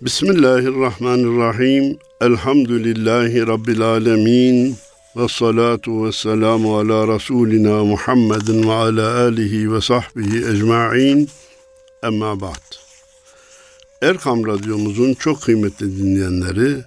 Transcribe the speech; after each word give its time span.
Bismillahirrahmanirrahim. 0.00 1.98
Elhamdülillahi 2.20 3.46
Rabbil 3.46 3.82
alemin. 3.82 4.76
Ve 5.16 5.28
salatu 5.28 6.06
ve 6.06 6.12
selamu 6.12 6.78
ala 6.78 7.14
Resulina 7.14 7.84
Muhammedin 7.84 8.68
ve 8.68 8.72
ala 8.72 9.20
alihi 9.20 9.72
ve 9.72 9.80
sahbihi 9.80 10.36
ecma'in. 10.36 11.30
Emma 12.02 12.40
ba'd. 12.40 12.74
Erkam 14.02 14.46
Radyomuzun 14.46 15.14
çok 15.14 15.42
kıymetli 15.42 15.98
dinleyenleri, 15.98 16.84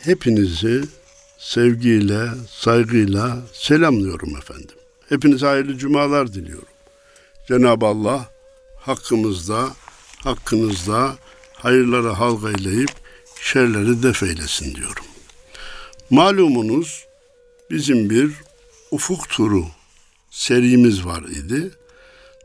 hepinizi 0.00 0.82
sevgiyle, 1.38 2.28
saygıyla 2.48 3.38
selamlıyorum 3.52 4.36
efendim. 4.36 4.76
Hepinize 5.08 5.46
hayırlı 5.46 5.78
cumalar 5.78 6.32
diliyorum. 6.32 6.68
Cenab-ı 7.48 7.86
Allah 7.86 8.28
hakkımızda, 8.76 9.68
hakkınızda 10.24 11.16
hayırları 11.62 12.08
halgayleyip 12.08 12.90
şerleri 13.40 14.02
def 14.02 14.22
eylesin 14.22 14.74
diyorum. 14.74 15.04
Malumunuz 16.10 17.06
bizim 17.70 18.10
bir 18.10 18.32
ufuk 18.90 19.28
turu 19.28 19.66
serimiz 20.30 21.04
var 21.04 21.22
idi. 21.22 21.70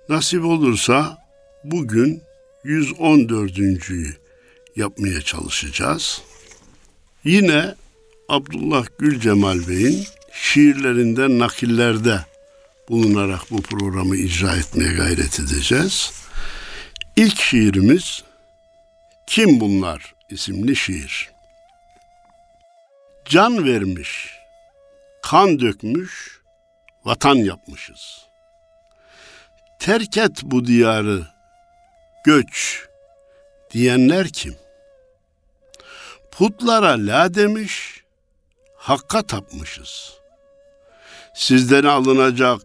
Nasip 0.10 0.46
olursa 0.46 1.18
bugün 1.64 2.22
114.'yü 2.66 4.14
yapmaya 4.76 5.22
çalışacağız. 5.22 6.22
Yine 7.24 7.76
Abdullah 8.30 8.86
Gül 9.00 9.20
Cemal 9.20 9.68
Bey'in 9.68 10.06
şiirlerinden 10.34 11.40
nakillerde 11.40 12.26
bulunarak 12.90 13.42
bu 13.52 13.62
programı 13.62 14.16
icra 14.16 14.56
etmeye 14.56 14.94
gayret 14.94 15.40
edeceğiz. 15.40 16.12
İlk 17.16 17.42
şiirimiz 17.42 18.24
Kim 19.28 19.60
Bunlar 19.60 20.16
isimli 20.30 20.76
şiir. 20.76 21.32
Can 23.26 23.66
vermiş, 23.66 24.30
kan 25.22 25.60
dökmüş, 25.60 26.42
vatan 27.06 27.36
yapmışız. 27.36 28.28
Terk 29.80 30.18
et 30.18 30.42
bu 30.44 30.66
diyarı, 30.66 31.28
göç 32.24 32.86
diyenler 33.72 34.28
kim? 34.28 34.56
Putlara 36.32 36.92
la 36.98 37.34
demiş, 37.34 38.04
hakka 38.76 39.22
tapmışız. 39.22 40.14
Sizden 41.36 41.84
alınacak 41.84 42.62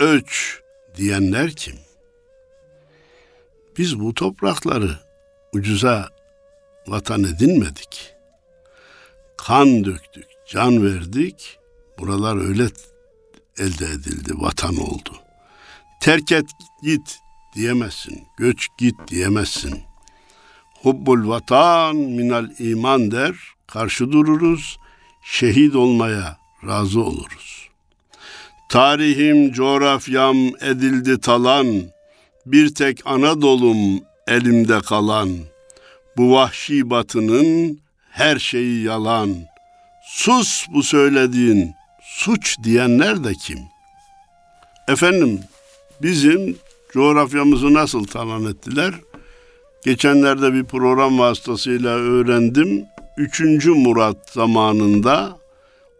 öç 0.00 0.60
diyenler 0.96 1.50
kim? 1.50 1.78
Biz 3.78 4.00
bu 4.00 4.14
toprakları 4.14 5.07
ucuza 5.52 6.08
vatan 6.86 7.24
edinmedik. 7.24 8.14
Kan 9.36 9.84
döktük, 9.84 10.26
can 10.48 10.84
verdik. 10.84 11.58
Buralar 11.98 12.48
öyle 12.48 12.66
elde 13.58 13.84
edildi, 13.84 14.32
vatan 14.34 14.76
oldu. 14.76 15.12
Terk 16.00 16.32
et 16.32 16.50
git 16.82 17.18
diyemezsin, 17.54 18.26
göç 18.36 18.68
git 18.78 18.94
diyemezsin. 19.08 19.82
Hubbul 20.82 21.28
vatan 21.28 21.96
minal 21.96 22.50
iman 22.58 23.10
der, 23.10 23.34
karşı 23.66 24.12
dururuz, 24.12 24.78
şehit 25.22 25.74
olmaya 25.74 26.38
razı 26.66 27.00
oluruz. 27.00 27.68
Tarihim, 28.68 29.52
coğrafyam 29.52 30.36
edildi 30.60 31.20
talan, 31.20 31.84
bir 32.46 32.74
tek 32.74 33.00
Anadolu'm 33.04 34.07
elimde 34.28 34.80
kalan. 34.80 35.28
Bu 36.16 36.32
vahşi 36.32 36.90
batının 36.90 37.80
her 38.10 38.38
şeyi 38.38 38.84
yalan. 38.84 39.34
Sus 40.04 40.66
bu 40.68 40.82
söylediğin, 40.82 41.74
suç 42.02 42.56
diyenler 42.62 43.24
de 43.24 43.32
kim? 43.34 43.58
Efendim, 44.88 45.40
bizim 46.02 46.56
coğrafyamızı 46.92 47.74
nasıl 47.74 48.04
talan 48.04 48.44
ettiler? 48.44 48.94
Geçenlerde 49.84 50.52
bir 50.52 50.64
program 50.64 51.18
vasıtasıyla 51.18 51.90
öğrendim. 51.90 52.84
3. 53.16 53.66
Murat 53.66 54.30
zamanında 54.30 55.38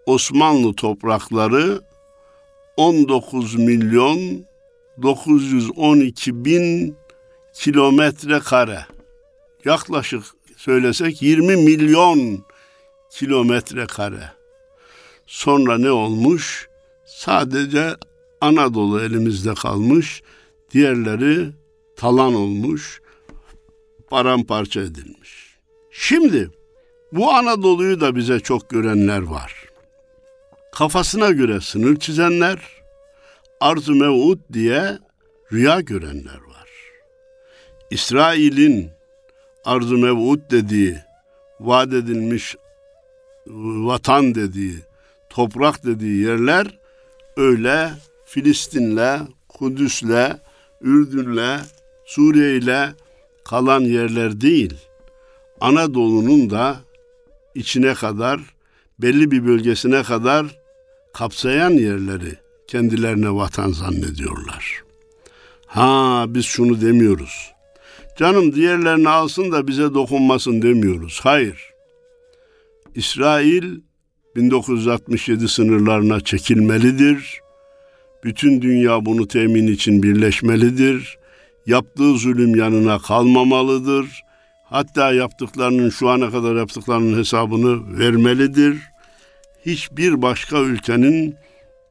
Osmanlı 0.06 0.74
toprakları 0.74 1.80
19 2.76 3.54
milyon 3.54 4.44
912 5.02 6.44
bin 6.44 6.96
kilometre 7.54 8.38
kare. 8.38 8.86
Yaklaşık 9.64 10.24
söylesek 10.56 11.22
20 11.22 11.56
milyon 11.56 12.44
kilometre 13.10 13.86
kare. 13.86 14.32
Sonra 15.26 15.78
ne 15.78 15.90
olmuş? 15.90 16.68
Sadece 17.06 17.96
Anadolu 18.40 19.00
elimizde 19.00 19.54
kalmış. 19.54 20.22
Diğerleri 20.70 21.50
talan 21.96 22.34
olmuş, 22.34 23.00
paramparça 24.10 24.80
edilmiş. 24.80 25.58
Şimdi 25.90 26.50
bu 27.12 27.30
Anadolu'yu 27.30 28.00
da 28.00 28.16
bize 28.16 28.40
çok 28.40 28.70
görenler 28.70 29.22
var. 29.22 29.64
Kafasına 30.72 31.30
göre 31.30 31.60
sınır 31.60 31.96
çizenler, 31.96 32.58
arz-ı 33.60 33.92
mev'ud 33.92 34.38
diye 34.52 34.98
rüya 35.52 35.80
görenler. 35.80 36.47
İsrail'in 37.90 38.90
arz-ı 39.64 39.98
mev'ud 39.98 40.40
dediği, 40.50 40.98
vaat 41.60 41.92
edilmiş 41.92 42.56
vatan 43.86 44.34
dediği, 44.34 44.76
toprak 45.30 45.84
dediği 45.84 46.24
yerler 46.24 46.78
öyle 47.36 47.90
Filistin'le, 48.24 49.18
Kudüs'le, 49.48 50.36
Ürdün'le, 50.80 51.60
Suriye'yle 52.06 52.94
kalan 53.44 53.80
yerler 53.80 54.40
değil. 54.40 54.74
Anadolu'nun 55.60 56.50
da 56.50 56.76
içine 57.54 57.94
kadar, 57.94 58.40
belli 58.98 59.30
bir 59.30 59.46
bölgesine 59.46 60.02
kadar 60.02 60.46
kapsayan 61.12 61.70
yerleri 61.70 62.34
kendilerine 62.66 63.34
vatan 63.34 63.72
zannediyorlar. 63.72 64.82
Ha 65.66 66.24
biz 66.28 66.44
şunu 66.44 66.80
demiyoruz. 66.80 67.57
Canım 68.18 68.54
diğerlerini 68.54 69.08
alsın 69.08 69.52
da 69.52 69.68
bize 69.68 69.94
dokunmasın 69.94 70.62
demiyoruz. 70.62 71.20
Hayır. 71.22 71.74
İsrail 72.94 73.80
1967 74.36 75.48
sınırlarına 75.48 76.20
çekilmelidir. 76.20 77.40
Bütün 78.24 78.62
dünya 78.62 79.04
bunu 79.04 79.28
temin 79.28 79.66
için 79.66 80.02
birleşmelidir. 80.02 81.18
Yaptığı 81.66 82.14
zulüm 82.14 82.56
yanına 82.56 82.98
kalmamalıdır. 82.98 84.22
Hatta 84.64 85.12
yaptıklarının 85.12 85.90
şu 85.90 86.08
ana 86.08 86.30
kadar 86.30 86.56
yaptıklarının 86.56 87.18
hesabını 87.18 87.98
vermelidir. 87.98 88.82
Hiçbir 89.66 90.22
başka 90.22 90.58
ülkenin 90.60 91.36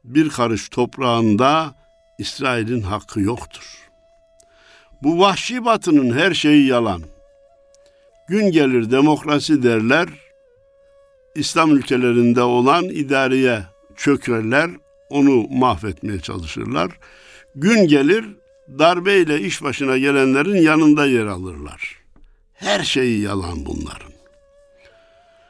bir 0.04 0.28
karış 0.28 0.68
toprağında 0.68 1.74
İsrail'in 2.18 2.82
hakkı 2.82 3.20
yoktur. 3.20 3.77
Bu 5.02 5.18
vahşi 5.18 5.64
batının 5.64 6.18
her 6.18 6.34
şeyi 6.34 6.66
yalan. 6.66 7.02
Gün 8.28 8.50
gelir 8.50 8.90
demokrasi 8.90 9.62
derler, 9.62 10.08
İslam 11.34 11.76
ülkelerinde 11.76 12.42
olan 12.42 12.84
idareye 12.84 13.62
çökerler, 13.96 14.70
onu 15.10 15.46
mahvetmeye 15.50 16.20
çalışırlar. 16.20 16.90
Gün 17.54 17.88
gelir 17.88 18.24
darbeyle 18.78 19.40
iş 19.40 19.62
başına 19.62 19.98
gelenlerin 19.98 20.62
yanında 20.62 21.06
yer 21.06 21.26
alırlar. 21.26 21.96
Her 22.54 22.82
şeyi 22.82 23.20
yalan 23.20 23.66
bunların. 23.66 24.12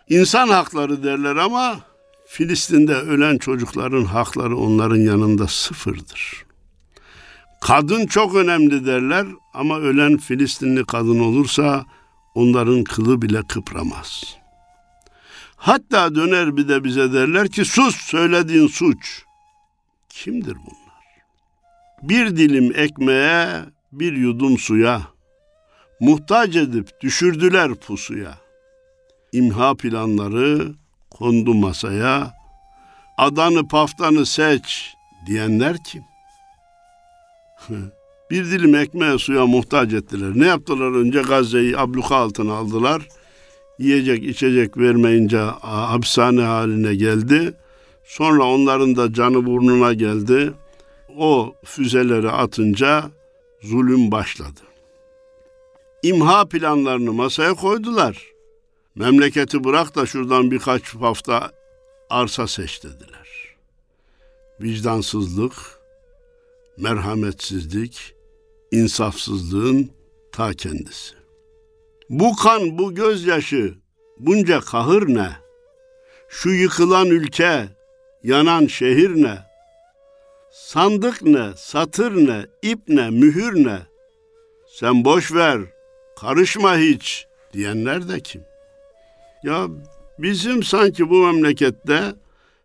İnsan 0.08 0.48
hakları 0.48 1.02
derler 1.02 1.36
ama 1.36 1.80
Filistin'de 2.26 2.94
ölen 2.94 3.38
çocukların 3.38 4.04
hakları 4.04 4.56
onların 4.56 4.96
yanında 4.96 5.46
sıfırdır. 5.46 6.47
Kadın 7.60 8.06
çok 8.06 8.34
önemli 8.34 8.86
derler 8.86 9.26
ama 9.54 9.78
ölen 9.78 10.16
Filistinli 10.16 10.84
kadın 10.84 11.18
olursa 11.18 11.84
onların 12.34 12.84
kılı 12.84 13.22
bile 13.22 13.42
kıpramaz. 13.42 14.36
Hatta 15.56 16.14
döner 16.14 16.56
bir 16.56 16.68
de 16.68 16.84
bize 16.84 17.12
derler 17.12 17.48
ki 17.48 17.64
sus 17.64 17.96
söylediğin 17.96 18.66
suç. 18.66 19.22
Kimdir 20.08 20.56
bunlar? 20.56 21.04
Bir 22.02 22.36
dilim 22.36 22.72
ekmeğe, 22.76 23.48
bir 23.92 24.12
yudum 24.12 24.58
suya, 24.58 25.02
muhtaç 26.00 26.56
edip 26.56 27.00
düşürdüler 27.00 27.74
pusuya. 27.74 28.34
İmha 29.32 29.74
planları 29.74 30.74
kondu 31.10 31.54
masaya, 31.54 32.34
adanı 33.18 33.68
paftanı 33.68 34.26
seç 34.26 34.94
diyenler 35.26 35.84
kim? 35.84 36.04
Bir 38.30 38.44
dilim 38.44 38.74
ekmeğe 38.74 39.18
suya 39.18 39.46
muhtaç 39.46 39.92
ettiler. 39.92 40.30
Ne 40.34 40.46
yaptılar 40.46 40.90
önce 40.90 41.22
Gazze'yi 41.22 41.78
abluka 41.78 42.16
altına 42.16 42.54
aldılar. 42.54 43.08
Yiyecek 43.78 44.24
içecek 44.24 44.76
vermeyince 44.76 45.38
hapishane 45.60 46.42
haline 46.42 46.94
geldi. 46.94 47.54
Sonra 48.04 48.44
onların 48.44 48.96
da 48.96 49.12
canı 49.12 49.46
burnuna 49.46 49.92
geldi. 49.92 50.52
O 51.18 51.54
füzeleri 51.64 52.30
atınca 52.30 53.10
zulüm 53.62 54.10
başladı. 54.10 54.60
İmha 56.02 56.44
planlarını 56.44 57.12
masaya 57.12 57.54
koydular. 57.54 58.22
Memleketi 58.94 59.64
bırak 59.64 59.96
da 59.96 60.06
şuradan 60.06 60.50
birkaç 60.50 60.94
hafta 60.94 61.50
arsa 62.10 62.46
seç 62.46 62.84
dediler. 62.84 63.56
Vicdansızlık, 64.60 65.52
merhametsizlik, 66.78 68.14
insafsızlığın 68.70 69.90
ta 70.32 70.54
kendisi. 70.54 71.14
Bu 72.10 72.36
kan, 72.36 72.78
bu 72.78 72.94
gözyaşı, 72.94 73.74
bunca 74.18 74.60
kahır 74.60 75.08
ne? 75.08 75.28
Şu 76.28 76.50
yıkılan 76.50 77.06
ülke, 77.06 77.68
yanan 78.22 78.66
şehir 78.66 79.22
ne? 79.22 79.38
Sandık 80.52 81.22
ne, 81.22 81.50
satır 81.56 82.26
ne, 82.26 82.46
ip 82.62 82.78
ne, 82.88 83.10
mühür 83.10 83.64
ne? 83.64 83.78
Sen 84.74 85.04
boş 85.04 85.32
ver, 85.32 85.60
karışma 86.20 86.76
hiç 86.76 87.26
diyenler 87.52 88.08
de 88.08 88.20
kim? 88.20 88.42
Ya 89.42 89.66
bizim 90.18 90.62
sanki 90.62 91.10
bu 91.10 91.26
memlekette 91.26 92.02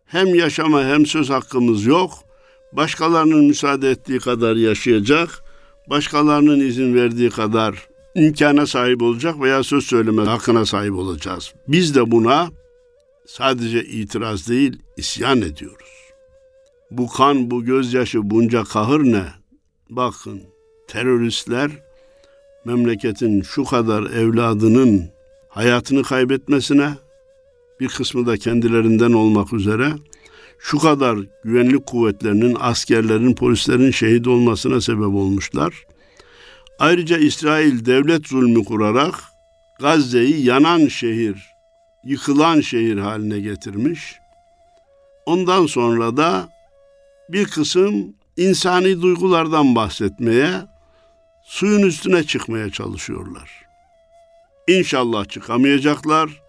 hem 0.06 0.34
yaşama 0.34 0.84
hem 0.84 1.06
söz 1.06 1.30
hakkımız 1.30 1.86
yok. 1.86 2.23
Başkalarının 2.76 3.44
müsaade 3.44 3.90
ettiği 3.90 4.18
kadar 4.18 4.56
yaşayacak, 4.56 5.44
başkalarının 5.90 6.60
izin 6.60 6.94
verdiği 6.94 7.30
kadar 7.30 7.88
imkana 8.14 8.66
sahip 8.66 9.02
olacak 9.02 9.40
veya 9.40 9.62
söz 9.62 9.84
söyleme 9.84 10.22
hakkına 10.22 10.66
sahip 10.66 10.94
olacağız. 10.94 11.54
Biz 11.68 11.94
de 11.94 12.10
buna 12.10 12.50
sadece 13.26 13.84
itiraz 13.84 14.48
değil, 14.48 14.78
isyan 14.96 15.42
ediyoruz. 15.42 15.94
Bu 16.90 17.08
kan, 17.08 17.50
bu 17.50 17.64
gözyaşı, 17.64 18.30
bunca 18.30 18.64
kahır 18.64 19.00
ne? 19.00 19.24
Bakın, 19.90 20.42
teröristler 20.88 21.70
memleketin 22.64 23.42
şu 23.42 23.64
kadar 23.64 24.02
evladının 24.02 25.10
hayatını 25.48 26.02
kaybetmesine, 26.02 26.90
bir 27.80 27.88
kısmı 27.88 28.26
da 28.26 28.36
kendilerinden 28.36 29.12
olmak 29.12 29.52
üzere 29.52 29.92
şu 30.58 30.78
kadar 30.78 31.18
güvenlik 31.44 31.86
kuvvetlerinin, 31.86 32.56
askerlerin, 32.60 33.34
polislerin 33.34 33.90
şehit 33.90 34.26
olmasına 34.26 34.80
sebep 34.80 35.14
olmuşlar. 35.14 35.74
Ayrıca 36.78 37.18
İsrail 37.18 37.86
devlet 37.86 38.28
zulmü 38.28 38.64
kurarak 38.64 39.14
Gazze'yi 39.80 40.44
yanan 40.44 40.86
şehir, 40.86 41.46
yıkılan 42.04 42.60
şehir 42.60 42.98
haline 42.98 43.40
getirmiş. 43.40 44.14
Ondan 45.26 45.66
sonra 45.66 46.16
da 46.16 46.48
bir 47.28 47.44
kısım 47.44 48.14
insani 48.36 49.02
duygulardan 49.02 49.74
bahsetmeye, 49.74 50.50
suyun 51.44 51.82
üstüne 51.82 52.24
çıkmaya 52.24 52.70
çalışıyorlar. 52.70 53.50
İnşallah 54.68 55.28
çıkamayacaklar. 55.28 56.43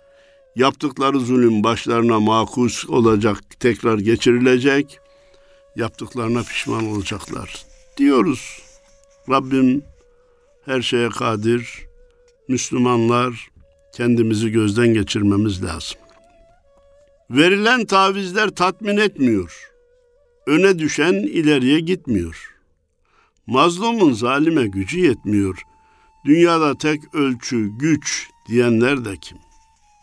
Yaptıkları 0.55 1.19
zulüm 1.19 1.63
başlarına 1.63 2.19
makus 2.19 2.89
olacak, 2.89 3.59
tekrar 3.59 3.99
geçirilecek. 3.99 4.99
Yaptıklarına 5.75 6.43
pişman 6.43 6.87
olacaklar 6.87 7.65
diyoruz. 7.97 8.61
Rabbim 9.29 9.83
her 10.65 10.81
şeye 10.81 11.09
kadir. 11.09 11.85
Müslümanlar 12.47 13.49
kendimizi 13.95 14.51
gözden 14.51 14.87
geçirmemiz 14.87 15.63
lazım. 15.63 15.97
Verilen 17.29 17.85
tavizler 17.85 18.49
tatmin 18.49 18.97
etmiyor. 18.97 19.71
Öne 20.47 20.79
düşen 20.79 21.13
ileriye 21.13 21.79
gitmiyor. 21.79 22.55
Mazlumun 23.47 24.13
zalime 24.13 24.67
gücü 24.67 24.99
yetmiyor. 24.99 25.61
Dünyada 26.25 26.77
tek 26.77 27.15
ölçü 27.15 27.69
güç 27.77 28.29
diyenler 28.47 29.05
de 29.05 29.17
kim? 29.17 29.37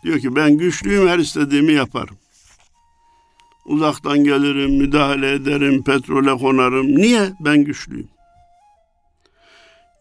Diyor 0.04 0.18
ki 0.18 0.36
ben 0.36 0.58
güçlüyüm 0.58 1.08
her 1.08 1.18
istediğimi 1.18 1.72
yaparım. 1.72 2.16
Uzaktan 3.64 4.24
gelirim, 4.24 4.76
müdahale 4.76 5.32
ederim, 5.32 5.84
petrole 5.84 6.38
konarım. 6.38 6.86
Niye? 6.86 7.32
Ben 7.40 7.64
güçlüyüm. 7.64 8.08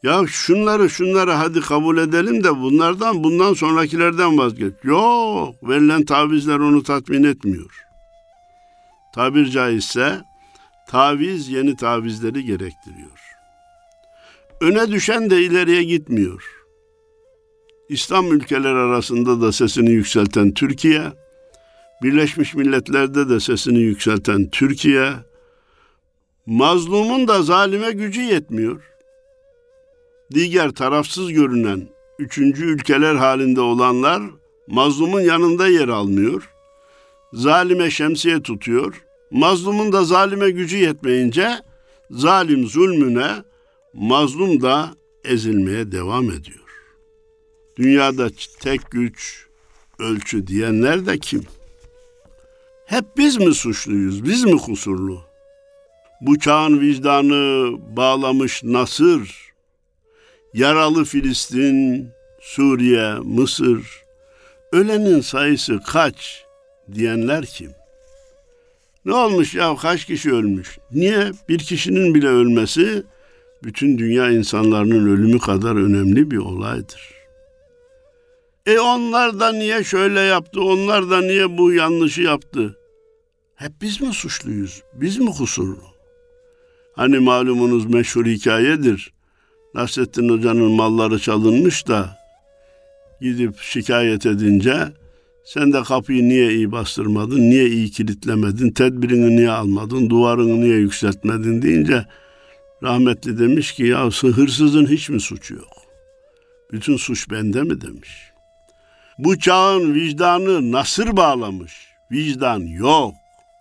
Ya 0.04 0.28
şunları 0.28 0.90
şunları 0.90 1.32
hadi 1.32 1.62
kabul 1.62 1.98
edelim 1.98 2.44
de 2.44 2.58
bunlardan 2.58 3.24
bundan 3.24 3.54
sonrakilerden 3.54 4.38
vazgeç. 4.38 4.74
Yok 4.84 5.70
verilen 5.70 6.06
tavizler 6.06 6.60
onu 6.60 6.84
tatmin 6.84 7.24
etmiyor. 7.24 7.86
Tabir 9.16 9.46
caizse 9.46 10.22
taviz 10.88 11.50
yeni 11.50 11.76
tavizleri 11.76 12.46
gerektiriyor. 12.46 13.20
Öne 14.62 14.92
düşen 14.92 15.30
de 15.30 15.42
ileriye 15.42 15.84
gitmiyor. 15.84 16.61
İslam 17.92 18.32
ülkeler 18.32 18.74
arasında 18.76 19.42
da 19.42 19.52
sesini 19.52 19.90
yükselten 19.90 20.54
Türkiye, 20.54 21.02
Birleşmiş 22.04 22.56
Milletler'de 22.56 23.30
de 23.30 23.40
sesini 23.40 23.80
yükselten 23.80 24.50
Türkiye, 24.50 25.14
mazlumun 26.46 27.28
da 27.28 27.44
zalime 27.44 27.92
gücü 27.92 28.22
yetmiyor 28.22 28.82
diğer 30.34 30.72
tarafsız 30.72 31.34
görünen 31.34 31.88
üçüncü 32.20 32.66
ülkeler 32.66 33.16
halinde 33.16 33.62
olanlar 33.62 34.22
mazlumun 34.68 35.22
yanında 35.22 35.68
yer 35.68 35.88
almıyor. 35.88 36.50
Zalime 37.34 37.90
şemsiye 37.92 38.42
tutuyor. 38.42 39.04
Mazlumun 39.32 39.92
da 39.92 40.04
zalime 40.04 40.50
gücü 40.50 40.78
yetmeyince 40.78 41.50
zalim 42.12 42.68
zulmüne, 42.68 43.32
mazlum 43.94 44.62
da 44.62 44.90
ezilmeye 45.24 45.92
devam 45.92 46.32
ediyor. 46.32 46.61
Dünyada 47.82 48.30
tek 48.60 48.92
güç 48.92 49.46
ölçü 50.00 50.48
diyenler 50.48 51.06
de 51.06 51.20
kim? 51.20 51.44
Hep 52.86 53.06
biz 53.18 53.38
mi 53.38 53.54
suçluyuz, 53.54 54.24
biz 54.24 54.44
mi 54.44 54.58
kusurlu? 54.58 55.22
Bu 56.22 56.40
çağın 56.40 56.80
vicdanı 56.80 57.74
bağlamış 57.98 58.64
Nasır, 58.64 59.52
Yaralı 60.54 61.06
Filistin, 61.06 62.10
Suriye, 62.42 63.14
Mısır, 63.14 64.04
ölenin 64.72 65.22
sayısı 65.22 65.80
kaç 65.88 66.46
diyenler 66.94 67.46
kim? 67.46 67.72
Ne 69.06 69.14
olmuş 69.14 69.56
ya 69.56 69.76
kaç 69.76 70.06
kişi 70.06 70.34
ölmüş? 70.34 70.78
Niye? 70.92 71.32
Bir 71.50 71.60
kişinin 71.60 72.16
bile 72.16 72.28
ölmesi 72.28 73.04
bütün 73.64 73.98
dünya 73.98 74.32
insanlarının 74.32 75.08
ölümü 75.08 75.40
kadar 75.40 75.76
önemli 75.76 76.32
bir 76.32 76.38
olaydır. 76.38 77.21
E 78.66 78.80
onlar 78.80 79.40
da 79.40 79.52
niye 79.52 79.84
şöyle 79.84 80.20
yaptı, 80.20 80.62
onlar 80.62 81.10
da 81.10 81.22
niye 81.22 81.58
bu 81.58 81.74
yanlışı 81.74 82.22
yaptı? 82.22 82.78
Hep 83.56 83.72
biz 83.82 84.02
mi 84.02 84.14
suçluyuz? 84.14 84.84
Biz 84.94 85.18
mi 85.18 85.32
kusurlu? 85.32 85.84
Hani 86.96 87.20
malumunuz 87.20 87.86
meşhur 87.86 88.26
hikayedir. 88.26 89.14
Nasrettin 89.74 90.30
Hoca'nın 90.30 90.72
malları 90.72 91.20
çalınmış 91.20 91.88
da 91.88 92.18
gidip 93.22 93.60
şikayet 93.60 94.26
edince 94.26 94.76
sen 95.46 95.74
de 95.74 95.84
kapıyı 95.84 96.30
niye 96.30 96.54
iyi 96.54 96.72
bastırmadın, 96.72 97.40
niye 97.40 97.68
iyi 97.68 97.92
kilitlemedin, 97.92 98.72
tedbirini 98.72 99.36
niye 99.36 99.52
almadın, 99.52 100.10
duvarını 100.10 100.62
niye 100.62 100.78
yükseltmedin 100.78 101.62
deyince 101.62 102.06
rahmetli 102.84 103.40
demiş 103.40 103.72
ki 103.72 103.86
ya 103.86 104.10
hırsızın 104.10 104.86
hiç 104.86 105.10
mi 105.10 105.20
suçu 105.20 105.56
yok? 105.56 105.82
Bütün 106.72 106.98
suç 106.98 107.32
bende 107.32 107.64
mi 107.64 107.82
demiş. 107.82 108.31
Bu 109.24 109.40
çağın 109.40 109.94
vicdanı 109.94 110.72
nasır 110.72 111.18
bağlamış. 111.18 111.88
Vicdan 112.12 112.60
yok. 112.60 113.16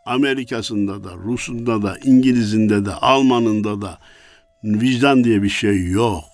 Amerika'sında 0.07 1.05
da, 1.05 1.15
Rus'unda 1.15 1.83
da, 1.83 1.97
İngiliz'inde 2.05 2.87
de, 2.87 2.95
Alman'ında 2.95 3.83
da, 3.83 3.99
vicdan 4.65 5.25
diye 5.25 5.43
bir 5.43 5.49
şey 5.49 5.87
yok. 5.91 6.25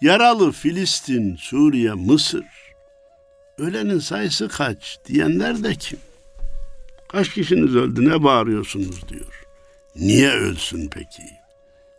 Yaralı 0.00 0.52
Filistin, 0.52 1.36
Suriye, 1.36 1.92
Mısır. 1.92 2.44
Ölenin 3.58 3.98
sayısı 3.98 4.48
kaç 4.48 4.98
diyenler 5.06 5.64
de 5.64 5.74
kim? 5.74 5.98
Kaç 7.08 7.28
kişiniz 7.28 7.76
öldü 7.76 8.08
ne 8.08 8.24
bağırıyorsunuz 8.24 9.08
diyor. 9.08 9.44
Niye 9.96 10.30
ölsün 10.30 10.88
peki? 10.92 11.22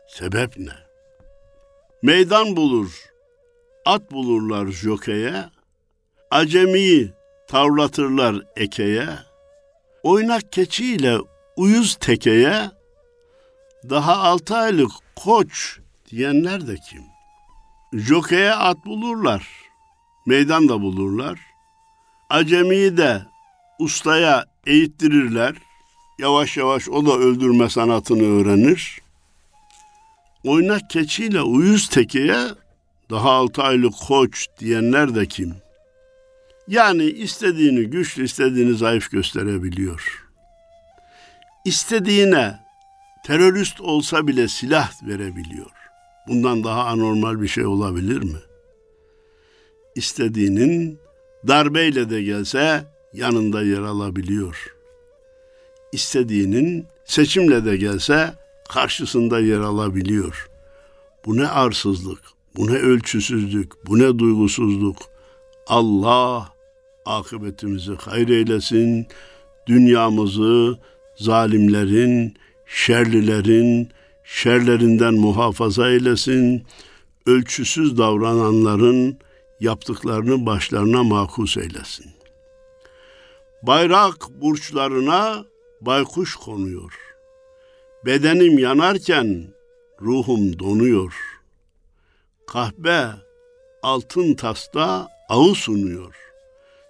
Sebep 0.07 0.57
ne? 0.57 0.73
Meydan 2.01 2.55
bulur, 2.55 2.91
at 3.85 4.11
bulurlar 4.11 4.67
jokeye, 4.67 5.45
acemiyi 6.31 7.13
tavlatırlar 7.47 8.35
ekeye, 8.55 9.09
oynak 10.03 10.51
keçiyle 10.51 11.17
uyuz 11.55 11.95
tekeye, 11.95 12.71
daha 13.89 14.17
altı 14.17 14.55
aylık 14.55 14.91
koç 15.15 15.79
diyenler 16.11 16.67
de 16.67 16.75
kim? 16.75 17.03
Jokeye 17.93 18.53
at 18.53 18.85
bulurlar. 18.85 19.47
Meydan 20.25 20.69
da 20.69 20.81
bulurlar. 20.81 21.39
Acemiyi 22.29 22.97
de 22.97 23.21
ustaya 23.79 24.45
eğittirirler. 24.65 25.55
Yavaş 26.19 26.57
yavaş 26.57 26.89
o 26.89 27.05
da 27.05 27.11
öldürme 27.11 27.69
sanatını 27.69 28.23
öğrenir. 28.23 29.01
Oynak 30.43 30.89
keçiyle 30.89 31.41
uyuz 31.41 31.89
tekeye 31.89 32.39
daha 33.09 33.31
altı 33.31 33.63
aylık 33.63 33.93
koç 34.07 34.47
diyenler 34.59 35.15
de 35.15 35.25
kim? 35.25 35.55
Yani 36.69 37.03
istediğini 37.03 37.85
güçlü, 37.85 38.23
istediğini 38.23 38.77
zayıf 38.77 39.11
gösterebiliyor. 39.11 40.27
İstediğine 41.65 42.59
terörist 43.25 43.81
olsa 43.81 44.27
bile 44.27 44.47
silah 44.47 45.07
verebiliyor. 45.07 45.71
Bundan 46.27 46.63
daha 46.63 46.85
anormal 46.85 47.41
bir 47.41 47.47
şey 47.47 47.65
olabilir 47.65 48.23
mi? 48.23 48.39
İstediğinin 49.95 50.99
darbeyle 51.47 52.09
de 52.09 52.23
gelse 52.23 52.85
yanında 53.13 53.61
yer 53.61 53.81
alabiliyor. 53.81 54.75
İstediğinin 55.91 56.85
seçimle 57.05 57.65
de 57.65 57.77
gelse 57.77 58.33
karşısında 58.69 59.39
yer 59.39 59.59
alabiliyor. 59.59 60.49
Bu 61.25 61.37
ne 61.37 61.47
arsızlık, 61.47 62.21
bu 62.55 62.67
ne 62.67 62.77
ölçüsüzlük, 62.77 63.87
bu 63.87 63.99
ne 63.99 64.19
duygusuzluk. 64.19 64.97
Allah 65.67 66.58
akıbetimizi 67.05 67.95
hayır 67.95 68.29
eylesin, 68.29 69.07
dünyamızı 69.67 70.79
zalimlerin, 71.15 72.37
şerlilerin, 72.65 73.89
şerlerinden 74.23 75.13
muhafaza 75.13 75.89
eylesin, 75.89 76.63
ölçüsüz 77.25 77.97
davrananların 77.97 79.17
yaptıklarını 79.59 80.45
başlarına 80.45 81.03
makus 81.03 81.57
eylesin. 81.57 82.11
Bayrak 83.63 84.29
burçlarına 84.41 85.45
baykuş 85.81 86.35
konuyor. 86.35 86.93
Bedenim 88.05 88.59
yanarken 88.59 89.47
ruhum 90.01 90.59
donuyor. 90.59 91.13
Kahve 92.47 93.05
altın 93.83 94.33
tasta 94.33 95.07
ağı 95.29 95.55
sunuyor. 95.55 96.28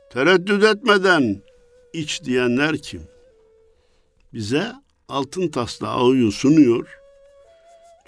Tereddüt 0.09 0.63
etmeden 0.63 1.41
iç 1.93 2.23
diyenler 2.23 2.77
kim? 2.77 3.01
Bize 4.33 4.71
altın 5.09 5.47
tasla 5.47 5.87
ağı 5.87 6.31
sunuyor. 6.31 6.87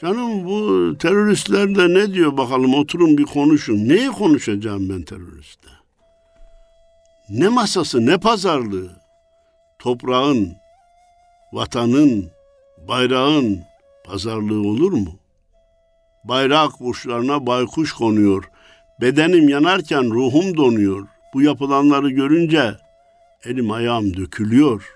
Canım 0.01 0.45
bu 0.45 0.97
teröristler 0.97 1.75
de 1.75 1.93
ne 1.93 2.13
diyor 2.13 2.37
bakalım 2.37 2.73
oturun 2.73 3.17
bir 3.17 3.25
konuşun. 3.25 3.89
Neyi 3.89 4.07
konuşacağım 4.07 4.89
ben 4.89 5.01
teröristle? 5.01 5.69
Ne 7.29 7.49
masası 7.49 8.05
ne 8.05 8.17
pazarlığı? 8.17 8.89
Toprağın, 9.79 10.53
vatanın, 11.53 12.31
bayrağın 12.87 13.59
pazarlığı 14.05 14.67
olur 14.67 14.91
mu? 14.91 15.15
Bayrak 16.23 16.79
burçlarına 16.79 17.47
baykuş 17.47 17.93
konuyor. 17.93 18.43
Bedenim 19.01 19.49
yanarken 19.49 20.03
ruhum 20.03 20.57
donuyor. 20.57 21.07
Bu 21.33 21.41
yapılanları 21.41 22.09
görünce 22.09 22.77
elim 23.43 23.71
ayağım 23.71 24.17
dökülüyor. 24.17 24.95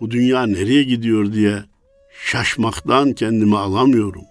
Bu 0.00 0.10
dünya 0.10 0.46
nereye 0.46 0.82
gidiyor 0.82 1.32
diye 1.32 1.62
şaşmaktan 2.24 3.12
kendimi 3.12 3.58
alamıyorum. 3.58 4.24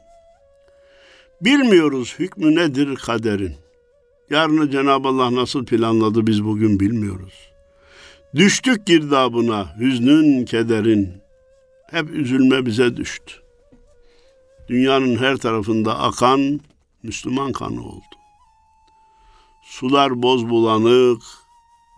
Bilmiyoruz 1.41 2.15
hükmü 2.19 2.55
nedir 2.55 2.95
kaderin. 2.95 3.55
Yarını 4.29 4.71
Cenab-ı 4.71 5.07
Allah 5.07 5.35
nasıl 5.35 5.65
planladı 5.65 6.27
biz 6.27 6.43
bugün 6.43 6.79
bilmiyoruz. 6.79 7.33
Düştük 8.35 8.85
girdabına 8.85 9.79
hüznün, 9.79 10.45
kederin. 10.45 11.13
Hep 11.91 12.09
üzülme 12.09 12.65
bize 12.65 12.97
düştü. 12.97 13.33
Dünyanın 14.69 15.15
her 15.15 15.37
tarafında 15.37 15.99
akan 15.99 16.59
Müslüman 17.03 17.51
kanı 17.51 17.85
oldu. 17.85 18.16
Sular 19.79 20.21
boz 20.21 20.49
bulanık, 20.49 21.21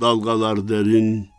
dalgalar 0.02 0.68
derin. 0.68 1.30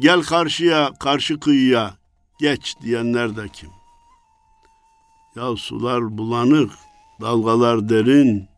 Gel 0.00 0.22
karşıya, 0.22 0.92
karşı 1.00 1.40
kıyıya, 1.40 1.94
geç 2.40 2.74
diyenler 2.82 3.36
de 3.36 3.48
kim? 3.48 3.70
Ya 5.36 5.56
sular 5.56 6.18
bulanık, 6.18 6.72
dalgalar 7.20 7.88
derin. 7.88 8.48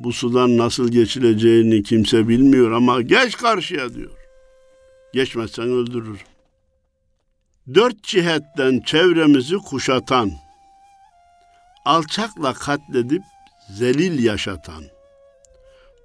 Bu 0.00 0.12
sudan 0.12 0.56
nasıl 0.56 0.88
geçileceğini 0.88 1.82
kimse 1.82 2.28
bilmiyor 2.28 2.72
ama 2.72 3.02
geç 3.02 3.36
karşıya 3.36 3.94
diyor. 3.94 4.16
Geçmezsen 5.14 5.68
öldürür. 5.68 6.24
Dört 7.74 8.02
cihetten 8.02 8.80
çevremizi 8.80 9.56
kuşatan, 9.56 10.30
alçakla 11.84 12.52
katledip 12.52 13.22
zelil 13.70 14.24
yaşatan, 14.24 14.84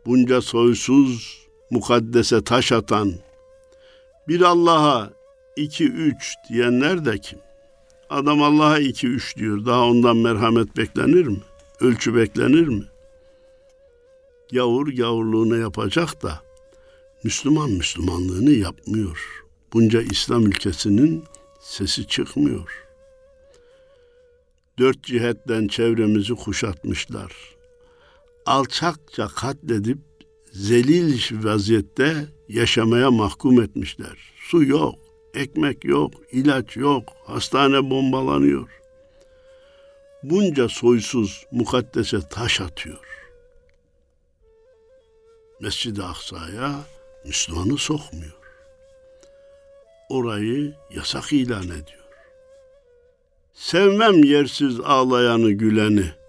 bunca 0.06 0.42
soysuz 0.42 1.44
mukaddese 1.70 2.44
taş 2.44 2.72
atan, 2.72 3.14
bir 4.28 4.42
Allah'a 4.42 5.14
iki 5.56 5.90
üç 5.90 6.36
diyenler 6.50 7.06
de 7.06 7.18
kim? 7.18 7.40
Adam 8.10 8.42
Allah'a 8.42 8.80
iki 8.80 9.08
üç 9.08 9.38
diyor. 9.38 9.66
Daha 9.66 9.86
ondan 9.86 10.18
merhamet 10.18 10.78
beklenir 10.78 11.28
mi? 11.28 11.42
Ölçü 11.80 12.16
beklenir 12.16 12.68
mi? 12.68 12.84
Yavur 14.52 14.88
gavurluğunu 14.88 15.58
yapacak 15.58 16.24
da 16.24 16.42
Müslüman 17.24 17.70
Müslümanlığını 17.70 18.52
yapmıyor. 18.52 19.44
Bunca 19.74 20.02
İslam 20.02 20.46
ülkesinin 20.46 21.24
sesi 21.60 22.08
çıkmıyor. 22.08 22.86
Dört 24.80 25.04
cihetten 25.04 25.68
çevremizi 25.68 26.36
kuşatmışlar. 26.36 27.32
Alçakça 28.46 29.28
katledip 29.28 29.98
zelil 30.52 31.44
vaziyette 31.44 32.28
yaşamaya 32.50 33.12
mahkum 33.12 33.62
etmişler. 33.62 34.34
Su 34.50 34.64
yok, 34.64 34.96
ekmek 35.34 35.86
yok, 35.86 36.14
ilaç 36.32 36.78
yok, 36.78 37.04
hastane 37.26 37.90
bombalanıyor. 37.90 38.70
Bunca 40.24 40.70
soysuz 40.70 41.46
mukaddese 41.52 42.30
taş 42.30 42.62
atıyor. 42.62 43.06
Mescid-i 45.60 46.04
Aksa'ya 46.04 46.76
Müslümanı 47.26 47.78
sokmuyor. 47.78 48.38
Orayı 50.10 50.76
yasak 50.96 51.34
ilan 51.34 51.64
ediyor. 51.64 52.04
Sevmem 53.54 54.24
yersiz 54.24 54.80
ağlayanı 54.80 55.52
güleni. 55.52 56.23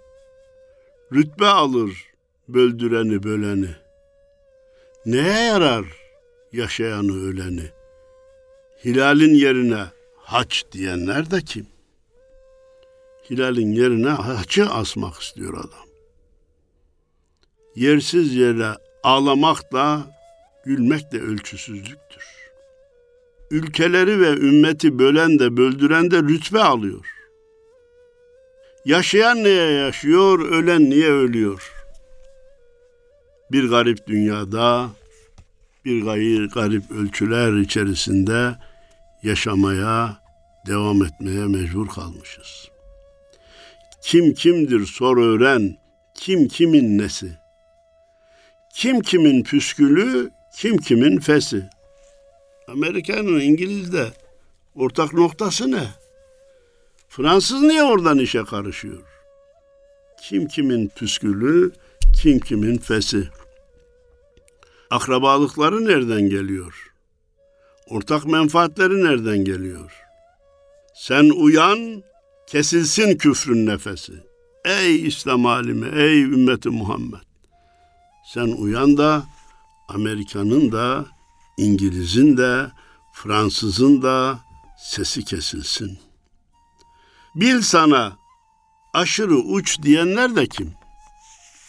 Rütbe 1.13 1.47
alır 1.47 2.07
böldüreni 2.49 3.23
böleni. 3.23 3.71
Neye 5.07 5.45
yarar 5.45 5.85
yaşayanı 6.53 7.23
öleni? 7.23 7.71
Hilalin 8.85 9.35
yerine 9.35 9.85
haç 10.17 10.65
diyenler 10.73 11.31
de 11.31 11.41
kim? 11.41 11.67
Hilalin 13.31 13.73
yerine 13.73 14.09
haçı 14.09 14.67
asmak 14.67 15.23
istiyor 15.23 15.55
adam. 15.55 15.89
Yersiz 17.77 18.35
yere 18.35 18.77
ağlamak 19.03 19.73
da 19.73 20.03
gülmek 20.65 21.13
de 21.13 21.21
ölçüsüzlüktür. 21.21 22.25
Ülkeleri 23.51 24.21
ve 24.21 24.29
ümmeti 24.29 24.99
bölen 24.99 25.39
de 25.39 25.57
böldüren 25.57 26.11
de 26.11 26.19
rütbe 26.19 26.63
alıyor. 26.63 27.14
Yaşayan 28.85 29.45
niye 29.45 29.71
yaşıyor, 29.71 30.39
ölen 30.39 30.91
niye 30.91 31.11
ölüyor? 31.11 31.73
Bir 33.53 33.69
garip 33.69 34.07
dünyada, 34.07 34.91
bir 35.85 36.05
gayri 36.05 36.49
garip 36.49 36.91
ölçüler 36.91 37.53
içerisinde 37.61 38.55
yaşamaya, 39.23 40.23
devam 40.67 41.05
etmeye 41.05 41.47
mecbur 41.47 41.89
kalmışız. 41.89 42.69
Kim 44.03 44.35
kimdir 44.35 44.87
sor 44.87 45.17
öğren, 45.17 45.77
kim 46.15 46.49
kimin 46.49 46.99
nesi? 46.99 47.39
Kim 48.75 49.01
kimin 49.01 49.43
püskülü, 49.43 50.31
kim 50.57 50.77
kimin 50.77 51.19
fesi? 51.19 51.69
Amerika'nın 52.69 53.41
İngiliz'de 53.41 54.07
ortak 54.75 55.13
noktası 55.13 55.71
ne? 55.71 56.04
Fransız 57.17 57.63
niye 57.63 57.83
oradan 57.83 58.19
işe 58.19 58.45
karışıyor? 58.45 59.03
Kim 60.23 60.49
kimin 60.49 60.89
püskülü, 60.89 61.73
kim 62.23 62.39
kimin 62.41 62.79
fesi? 62.79 63.29
Akrabalıkları 64.91 65.85
nereden 65.85 66.29
geliyor? 66.29 66.93
Ortak 67.89 68.27
menfaatleri 68.27 69.05
nereden 69.05 69.45
geliyor? 69.45 69.93
Sen 70.95 71.31
uyan, 71.31 72.03
kesilsin 72.47 73.17
küfrün 73.17 73.67
nefesi. 73.67 74.13
Ey 74.65 75.07
İslam 75.07 75.47
alimi, 75.47 75.89
ey 75.99 76.23
ümmeti 76.23 76.69
Muhammed. 76.69 77.19
Sen 78.33 78.47
uyan 78.47 78.97
da 78.97 79.25
Amerika'nın 79.89 80.73
da, 80.73 81.07
İngiliz'in 81.59 82.37
de, 82.37 82.67
Fransız'ın 83.13 84.03
da 84.03 84.39
sesi 84.79 85.25
kesilsin. 85.25 85.99
Bil 87.35 87.61
sana 87.61 88.17
aşırı 88.95 89.37
uç 89.37 89.83
diyenler 89.83 90.37
de 90.37 90.47
kim? 90.47 90.73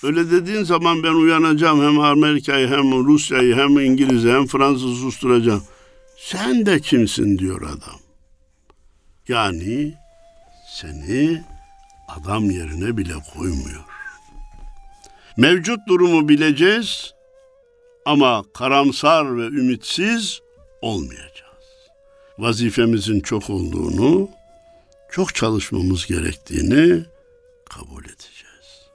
Öyle 0.04 0.32
dediğin 0.32 0.64
zaman 0.64 1.04
ben 1.04 1.14
uyanacağım 1.14 1.82
hem 1.82 2.00
Amerika'yı 2.00 2.68
hem 2.68 3.06
Rusya'yı 3.06 3.56
hem 3.56 3.80
İngiliz'i 3.80 4.32
hem 4.32 4.48
Fransız'ı 4.48 4.96
susturacağım. 4.96 5.64
Sen 6.18 6.66
de 6.66 6.80
kimsin 6.80 7.38
diyor 7.38 7.62
adam. 7.62 8.00
Yani 9.28 9.94
seni 10.74 11.44
adam 12.08 12.52
yerine 12.52 12.98
bile 12.98 13.14
koymuyor. 13.34 13.84
Mevcut 15.38 15.80
durumu 15.88 16.30
bileceğiz 16.30 17.14
ama 18.06 18.44
karamsar 18.54 19.38
ve 19.38 19.46
ümitsiz 19.46 20.42
olmayacağız. 20.82 21.66
Vazifemizin 22.38 23.20
çok 23.20 23.50
olduğunu, 23.50 24.30
çok 25.12 25.36
çalışmamız 25.36 26.06
gerektiğini 26.06 27.06
kabul 27.70 28.04
edeceğiz. 28.04 28.90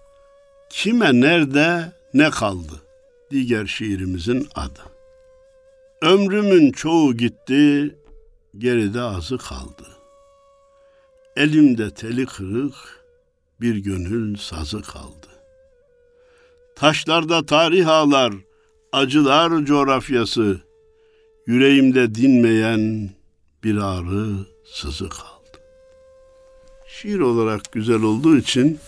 Kime 0.70 1.20
nerede 1.20 1.92
ne 2.14 2.30
kaldı? 2.30 2.82
Diğer 3.30 3.66
şiirimizin 3.66 4.48
adı. 4.54 4.80
Ömrümün 6.02 6.72
çoğu 6.72 7.16
gitti, 7.16 7.96
geride 8.58 9.00
azı 9.00 9.38
kaldı. 9.38 9.86
Elimde 11.36 11.90
teli 11.90 12.26
kırık, 12.26 12.74
bir 13.60 13.76
gönül 13.76 14.36
sazı 14.36 14.82
kaldı. 14.82 15.26
Taşlarda 16.76 17.46
tarih 17.46 17.88
ağlar, 17.88 18.34
acılar 18.92 19.64
coğrafyası, 19.64 20.60
yüreğimde 21.46 22.14
dinmeyen 22.14 23.10
bir 23.64 23.76
ağrı 23.76 24.46
sızı 24.64 25.08
kaldı. 25.08 25.39
Şiir 27.02 27.20
olarak 27.20 27.72
güzel 27.72 28.02
olduğu 28.02 28.36
için 28.36 28.80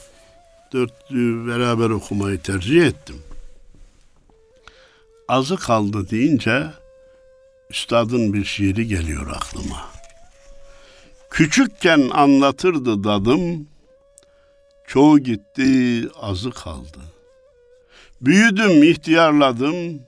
dörtlüğü 0.72 1.46
beraber 1.46 1.90
okumayı 1.90 2.40
tercih 2.42 2.86
ettim. 2.86 3.22
Azı 5.28 5.56
kaldı 5.56 6.10
deyince 6.10 6.66
üstadın 7.70 8.32
bir 8.32 8.44
şiiri 8.44 8.88
geliyor 8.88 9.26
aklıma. 9.36 9.90
Küçükken 11.30 12.10
anlatırdı 12.12 13.04
dadım, 13.04 13.68
çoğu 14.86 15.18
gitti, 15.18 16.08
azı 16.20 16.50
kaldı. 16.50 17.00
Büyüdüm, 18.20 18.82
ihtiyarladım, 18.82 20.02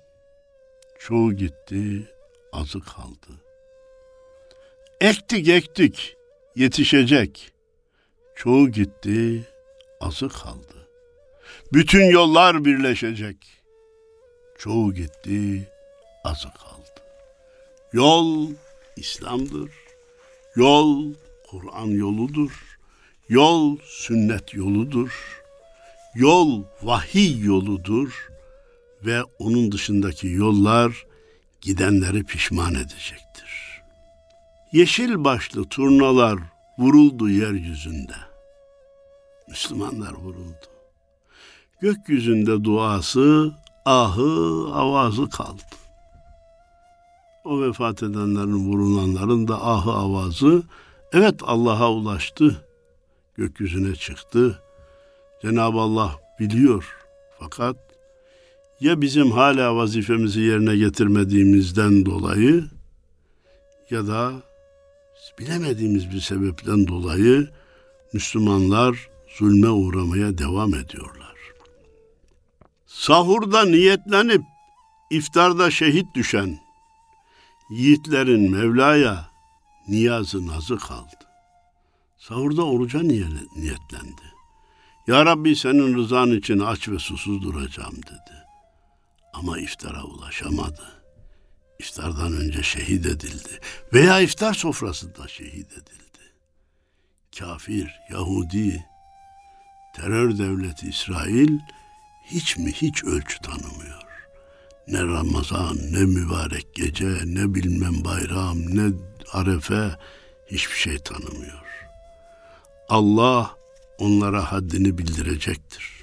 çoğu 0.99 1.33
gitti, 1.33 2.13
azı 2.53 2.81
kaldı. 2.81 3.41
Ektik 5.01 5.49
ektik, 5.49 6.17
yetişecek, 6.57 7.54
çoğu 8.35 8.69
gitti, 8.69 9.49
azı 10.01 10.29
kaldı. 10.29 10.89
Bütün 11.73 12.05
yollar 12.05 12.65
birleşecek, 12.65 13.37
çoğu 14.59 14.95
gitti, 14.95 15.69
azı 16.25 16.49
kaldı. 16.49 17.01
Yol 17.93 18.51
İslam'dır. 18.97 19.71
Yol 20.57 21.15
Kur'an 21.51 21.87
yoludur. 21.87 22.79
Yol 23.29 23.77
sünnet 23.85 24.55
yoludur. 24.55 25.41
Yol 26.15 26.63
vahiy 26.83 27.45
yoludur 27.45 28.29
ve 29.03 29.23
onun 29.39 29.73
dışındaki 29.73 30.29
yollar 30.29 31.07
gidenleri 31.61 32.25
pişman 32.25 32.75
edecektir. 32.75 33.83
Yeşil 34.73 35.25
başlı 35.25 35.65
turnalar 35.65 36.39
vuruldu 36.79 37.29
yeryüzünde. 37.29 38.17
Müslümanlar 39.49 40.13
vuruldu. 40.13 40.67
Gökyüzünde 41.81 42.65
duası, 42.65 43.55
ahı, 43.85 44.69
avazı 44.75 45.31
kaldı 45.31 45.63
o 47.45 47.63
vefat 47.63 48.03
edenlerin, 48.03 48.71
vurulanların 48.71 49.49
da 49.49 49.67
ahı 49.67 49.93
avazı 49.93 50.63
evet 51.13 51.35
Allah'a 51.43 51.93
ulaştı. 51.93 52.65
Gökyüzüne 53.37 53.95
çıktı. 53.95 54.63
Cenab-ı 55.43 55.79
Allah 55.79 56.21
biliyor. 56.41 56.97
Fakat 57.39 57.77
ya 58.81 59.01
bizim 59.01 59.31
hala 59.31 59.77
vazifemizi 59.77 60.41
yerine 60.41 60.77
getirmediğimizden 60.77 62.07
dolayı 62.07 62.65
ya 63.91 64.07
da 64.07 64.33
bilemediğimiz 65.39 66.11
bir 66.11 66.21
sebepten 66.21 66.87
dolayı 66.87 67.51
Müslümanlar 68.13 69.09
zulme 69.39 69.69
uğramaya 69.69 70.39
devam 70.39 70.75
ediyorlar. 70.75 71.35
Sahurda 72.87 73.65
niyetlenip 73.65 74.43
iftarda 75.11 75.71
şehit 75.71 76.15
düşen 76.15 76.59
yiğitlerin 77.71 78.51
Mevla'ya 78.51 79.29
niyazı 79.89 80.47
nazı 80.47 80.77
kaldı. 80.79 81.25
Sahurda 82.19 82.65
oruca 82.67 83.03
niyetlendi. 83.03 84.35
Ya 85.07 85.27
Rabbi 85.27 85.57
senin 85.57 85.95
rızan 85.95 86.31
için 86.31 86.59
aç 86.59 86.89
ve 86.89 86.99
susuz 86.99 87.43
duracağım 87.43 87.97
dedi. 87.97 88.37
Ama 89.33 89.59
iftara 89.59 90.05
ulaşamadı. 90.05 91.04
İftardan 91.79 92.33
önce 92.33 92.63
şehit 92.63 93.07
edildi. 93.07 93.61
Veya 93.93 94.21
iftar 94.21 94.55
sofrasında 94.55 95.29
şehit 95.29 95.73
edildi. 95.73 96.05
Kafir, 97.39 98.01
Yahudi, 98.11 98.87
terör 99.97 100.39
devleti 100.39 100.89
İsrail 100.89 101.59
hiç 102.25 102.57
mi 102.57 102.73
hiç 102.73 103.05
ölçü 103.05 103.39
tanımıyor. 103.39 104.05
Ne 104.89 105.03
Ramazan, 105.03 105.77
ne 105.93 105.99
mübarek 105.99 106.75
gece, 106.75 107.19
ne 107.25 107.55
bilmem 107.55 108.05
bayram, 108.05 108.59
ne 108.77 108.93
arefe 109.33 109.91
hiçbir 110.47 110.77
şey 110.77 110.99
tanımıyor. 110.99 111.65
Allah 112.89 113.57
onlara 113.99 114.53
haddini 114.53 114.99
bildirecektir. 114.99 115.95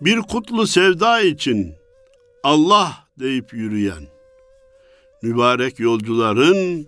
Bir 0.00 0.20
kutlu 0.20 0.66
sevda 0.66 1.20
için 1.20 1.74
Allah 2.42 3.06
deyip 3.18 3.52
yürüyen 3.52 4.08
mübarek 5.22 5.80
yolcuların 5.80 6.86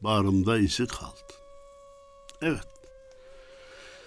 bağrımda 0.00 0.58
izi 0.58 0.86
kaldı. 0.86 1.32
Evet. 2.42 2.72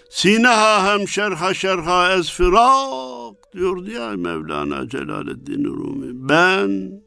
Sineha 0.09 0.93
hem 0.93 1.07
şerha 1.07 1.53
şerha 1.53 2.13
ezfirak 2.13 3.53
diyordu 3.53 3.91
ya 3.91 4.09
Mevlana 4.09 4.89
Celaleddin 4.89 5.63
Rumi. 5.63 6.29
Ben 6.29 7.01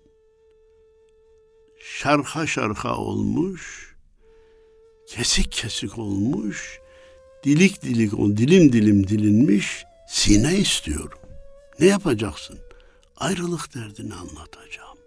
şerha 1.81 2.47
şerha 2.47 2.97
olmuş, 2.97 3.94
kesik 5.09 5.53
kesik 5.53 5.99
olmuş, 5.99 6.81
dilik 7.44 7.83
dilik, 7.83 8.12
dilim 8.12 8.73
dilim 8.73 9.09
dilinmiş 9.09 9.85
sine 10.09 10.59
istiyorum. 10.59 11.18
Ne 11.81 11.87
yapacaksın? 11.87 12.59
Ayrılık 13.19 13.75
derdini 13.75 14.15
anlatacağım. 14.15 14.99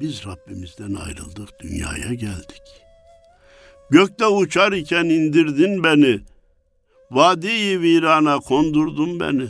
Biz 0.00 0.26
Rabbimizden 0.26 0.94
ayrıldık, 0.94 1.60
dünyaya 1.60 2.14
geldik. 2.14 2.62
Gökte 3.90 4.26
uçar 4.26 4.72
iken 4.72 5.04
indirdin 5.04 5.84
beni, 5.84 6.20
Vadi-i 7.10 7.80
virana 7.80 8.38
kondurdun 8.38 9.20
beni. 9.20 9.48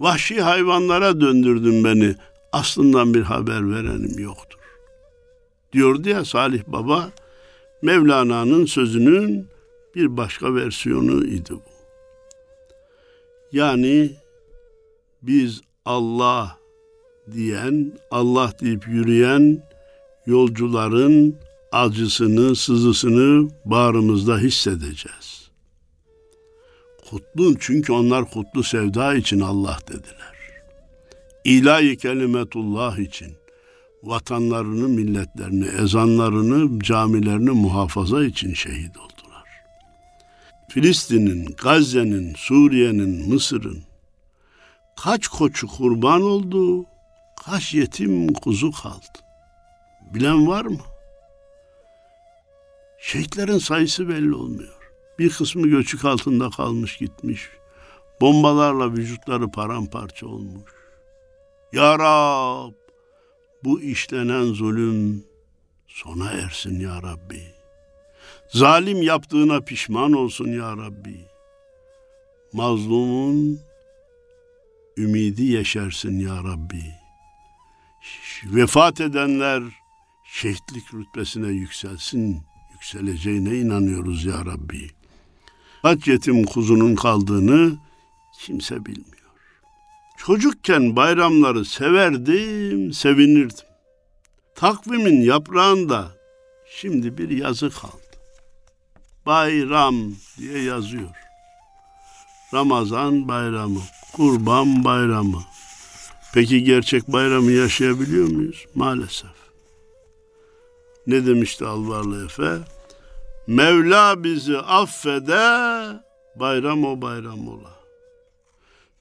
Vahşi 0.00 0.42
hayvanlara 0.42 1.20
döndürdün 1.20 1.84
beni. 1.84 2.16
Aslından 2.52 3.14
bir 3.14 3.22
haber 3.22 3.70
verenim 3.70 4.18
yoktur. 4.18 4.58
Diyordu 5.72 6.08
ya 6.08 6.24
Salih 6.24 6.62
Baba, 6.66 7.10
Mevlana'nın 7.82 8.66
sözünün 8.66 9.48
bir 9.94 10.16
başka 10.16 10.54
versiyonu 10.54 11.24
idi 11.24 11.52
bu. 11.52 11.62
Yani 13.52 14.10
biz 15.22 15.65
Allah 15.86 16.58
diyen, 17.32 17.92
Allah 18.10 18.52
deyip 18.60 18.88
yürüyen 18.88 19.62
yolcuların 20.26 21.36
acısını, 21.72 22.56
sızısını 22.56 23.50
bağrımızda 23.64 24.38
hissedeceğiz. 24.38 25.50
Kutlun 27.10 27.56
çünkü 27.60 27.92
onlar 27.92 28.30
kutlu 28.30 28.62
sevda 28.62 29.14
için 29.14 29.40
Allah 29.40 29.78
dediler. 29.88 30.36
İlahi 31.44 31.96
kelimetullah 31.96 32.98
için 32.98 33.32
vatanlarını, 34.02 34.88
milletlerini, 34.88 35.66
ezanlarını, 35.82 36.80
camilerini 36.80 37.50
muhafaza 37.50 38.24
için 38.24 38.54
şehit 38.54 38.96
oldular. 38.96 39.44
Filistin'in, 40.68 41.44
Gazze'nin, 41.62 42.34
Suriye'nin, 42.36 43.28
Mısır'ın 43.28 43.82
kaç 44.96 45.28
koçu 45.28 45.66
kurban 45.68 46.22
oldu, 46.22 46.86
kaç 47.44 47.74
yetim 47.74 48.32
kuzu 48.32 48.72
kaldı. 48.72 49.18
Bilen 50.14 50.46
var 50.46 50.64
mı? 50.64 50.80
Şehitlerin 52.98 53.58
sayısı 53.58 54.08
belli 54.08 54.34
olmuyor. 54.34 54.76
Bir 55.18 55.30
kısmı 55.30 55.68
göçük 55.68 56.04
altında 56.04 56.50
kalmış 56.50 56.96
gitmiş. 56.96 57.50
Bombalarla 58.20 58.92
vücutları 58.92 59.50
paramparça 59.50 60.26
olmuş. 60.26 60.72
Ya 61.72 61.98
Rab, 61.98 62.72
bu 63.64 63.80
işlenen 63.80 64.44
zulüm 64.44 65.24
sona 65.86 66.32
ersin 66.32 66.80
ya 66.80 67.02
Rabbi. 67.02 67.42
Zalim 68.48 69.02
yaptığına 69.02 69.60
pişman 69.60 70.12
olsun 70.12 70.48
ya 70.48 70.76
Rabbi. 70.76 71.20
Mazlumun 72.52 73.60
ümidi 74.96 75.42
yeşersin 75.42 76.18
ya 76.18 76.44
Rabbi. 76.44 76.82
Vefat 78.44 79.00
edenler 79.00 79.62
şehitlik 80.24 80.94
rütbesine 80.94 81.48
yükselsin, 81.48 82.42
yükseleceğine 82.72 83.58
inanıyoruz 83.58 84.24
ya 84.24 84.44
Rabbi. 84.44 84.90
Kaç 85.82 86.08
yetim 86.08 86.44
kuzunun 86.44 86.94
kaldığını 86.94 87.76
kimse 88.40 88.86
bilmiyor. 88.86 89.16
Çocukken 90.16 90.96
bayramları 90.96 91.64
severdim, 91.64 92.92
sevinirdim. 92.92 93.66
Takvimin 94.54 95.22
yaprağında 95.22 96.08
şimdi 96.80 97.18
bir 97.18 97.30
yazı 97.30 97.70
kaldı. 97.70 98.02
Bayram 99.26 99.96
diye 100.38 100.62
yazıyor. 100.62 101.10
Ramazan 102.54 103.28
bayramı, 103.28 103.80
kurban 104.16 104.84
bayramı. 104.84 105.42
Peki 106.34 106.64
gerçek 106.64 107.08
bayramı 107.08 107.52
yaşayabiliyor 107.52 108.28
muyuz? 108.28 108.66
Maalesef. 108.74 109.30
Ne 111.06 111.26
demişti 111.26 111.66
Alvarlı 111.66 112.24
Efe? 112.24 112.58
Mevla 113.46 114.24
bizi 114.24 114.58
affede, 114.58 115.42
bayram 116.36 116.84
o 116.84 117.02
bayram 117.02 117.48
ola. 117.48 117.76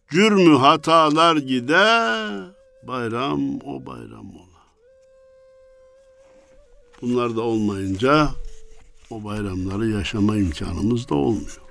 Cürmü 0.10 0.58
hatalar 0.58 1.36
gide, 1.36 2.12
bayram 2.84 3.56
o 3.56 3.86
bayram 3.86 4.36
ola. 4.36 4.62
Bunlar 7.02 7.36
da 7.36 7.42
olmayınca 7.42 8.30
o 9.10 9.24
bayramları 9.24 9.88
yaşama 9.88 10.38
imkanımız 10.38 11.10
da 11.10 11.16
olmuyor. 11.16 11.65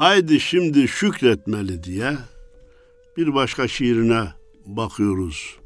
Haydi 0.00 0.40
şimdi 0.40 0.88
şükretmeli 0.88 1.84
diye 1.84 2.16
bir 3.16 3.34
başka 3.34 3.68
şiirine 3.68 4.28
bakıyoruz. 4.66 5.58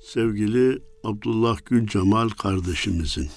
Sevgili 0.00 0.82
Abdullah 1.04 1.58
Gül 1.66 1.86
Cemal 1.86 2.28
kardeşimizin. 2.28 3.30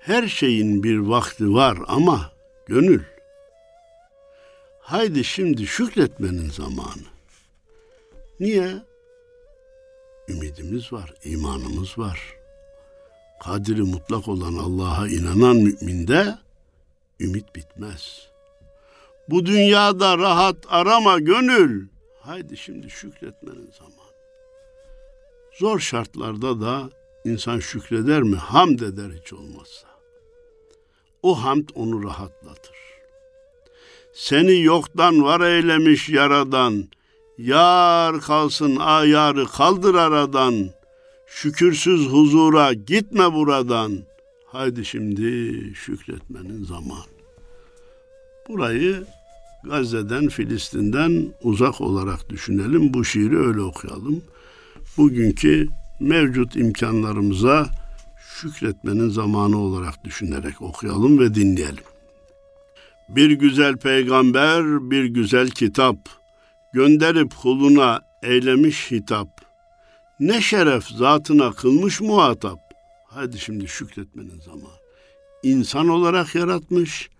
Her 0.00 0.28
şeyin 0.28 0.82
bir 0.82 0.98
vakti 0.98 1.54
var 1.54 1.78
ama 1.86 2.32
gönül. 2.66 3.02
Haydi 4.80 5.24
şimdi 5.24 5.66
şükretmenin 5.66 6.50
zamanı. 6.50 7.06
Niye? 8.40 8.72
Ümidimiz 10.28 10.92
var, 10.92 11.14
imanımız 11.24 11.98
var. 11.98 12.34
Kadiri 13.42 13.82
mutlak 13.82 14.28
olan 14.28 14.54
Allah'a 14.54 15.08
inanan 15.08 15.56
müminde 15.56 16.38
ümit 17.20 17.56
bitmez. 17.56 18.28
Bu 19.28 19.46
dünyada 19.46 20.18
rahat 20.18 20.56
arama 20.68 21.18
gönül. 21.18 21.88
Haydi 22.20 22.56
şimdi 22.56 22.90
şükretmenin 22.90 23.70
zamanı. 23.78 24.10
Zor 25.58 25.78
şartlarda 25.78 26.60
da 26.60 26.90
insan 27.24 27.58
şükreder 27.58 28.22
mi? 28.22 28.36
Hamd 28.36 28.80
eder 28.80 29.10
hiç 29.20 29.32
olmazsa. 29.32 29.88
O 31.22 31.44
hamd 31.44 31.68
onu 31.74 32.04
rahatlatır. 32.04 32.76
Seni 34.12 34.62
yoktan 34.62 35.22
var 35.22 35.40
eylemiş 35.40 36.08
yaradan. 36.08 36.88
Yar 37.38 38.20
kalsın 38.20 38.76
ayarı 38.76 39.46
kaldır 39.46 39.94
aradan. 39.94 40.70
Şükürsüz 41.26 42.08
huzura 42.08 42.72
gitme 42.72 43.32
buradan. 43.32 43.98
Haydi 44.52 44.84
şimdi 44.84 45.54
şükretmenin 45.74 46.64
zaman. 46.64 47.04
Burayı 48.48 49.04
Gazze'den, 49.64 50.28
Filistin'den 50.28 51.26
uzak 51.42 51.80
olarak 51.80 52.30
düşünelim. 52.30 52.94
Bu 52.94 53.04
şiiri 53.04 53.38
öyle 53.38 53.60
okuyalım. 53.60 54.22
Bugünkü 54.96 55.68
mevcut 56.00 56.56
imkanlarımıza 56.56 57.66
şükretmenin 58.40 59.08
zamanı 59.08 59.58
olarak 59.58 60.04
düşünerek 60.04 60.62
okuyalım 60.62 61.18
ve 61.18 61.34
dinleyelim. 61.34 61.84
Bir 63.08 63.30
güzel 63.30 63.76
peygamber, 63.76 64.90
bir 64.90 65.04
güzel 65.04 65.50
kitap, 65.50 65.96
gönderip 66.74 67.36
kuluna 67.36 68.00
eylemiş 68.22 68.90
hitap. 68.90 69.28
Ne 70.20 70.40
şeref 70.40 70.84
zatına 70.84 71.52
kılmış 71.52 72.00
muhatap. 72.00 72.69
Hadi 73.14 73.38
şimdi 73.38 73.68
şükretmenin 73.68 74.40
zamanı. 74.40 74.80
İnsan 75.42 75.88
olarak 75.88 76.34
yaratmış, 76.34 77.10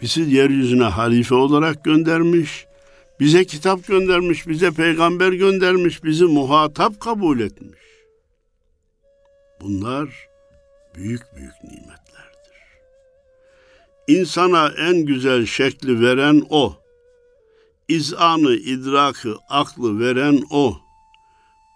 bizi 0.00 0.20
yeryüzüne 0.20 0.84
halife 0.84 1.34
olarak 1.34 1.84
göndermiş, 1.84 2.66
bize 3.20 3.44
kitap 3.44 3.86
göndermiş, 3.86 4.48
bize 4.48 4.70
peygamber 4.70 5.32
göndermiş, 5.32 6.04
bizi 6.04 6.24
muhatap 6.24 7.00
kabul 7.00 7.40
etmiş. 7.40 7.80
Bunlar 9.60 10.28
büyük 10.94 11.22
büyük 11.36 11.64
nimetlerdir. 11.64 12.62
İnsana 14.08 14.72
en 14.78 14.96
güzel 14.96 15.46
şekli 15.46 16.00
veren 16.00 16.42
o. 16.50 16.76
İzanı, 17.88 18.54
idrakı, 18.54 19.36
aklı 19.48 20.00
veren 20.00 20.42
o. 20.50 20.78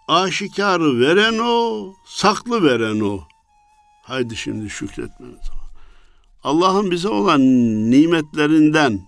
Aşikarı 0.07 0.99
veren 0.99 1.39
o, 1.39 1.93
saklı 2.05 2.63
veren 2.63 2.99
o. 2.99 3.27
Haydi 4.07 4.35
şimdi 4.35 4.69
şükretmeniz 4.69 5.37
Allah'ın 6.43 6.91
bize 6.91 7.07
olan 7.07 7.41
nimetlerinden 7.91 8.99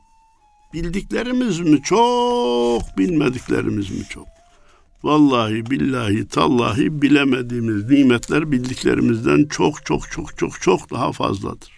bildiklerimiz 0.73 1.59
mi 1.59 1.81
çok, 1.83 2.81
bilmediklerimiz 2.97 3.89
mi 3.89 4.03
çok? 4.09 4.27
Vallahi 5.03 5.65
billahi 5.65 6.27
tallahi 6.27 7.01
bilemediğimiz 7.01 7.89
nimetler 7.89 8.51
bildiklerimizden 8.51 9.45
çok 9.45 9.85
çok 9.85 10.11
çok 10.11 10.37
çok 10.37 10.61
çok 10.61 10.91
daha 10.91 11.11
fazladır. 11.11 11.71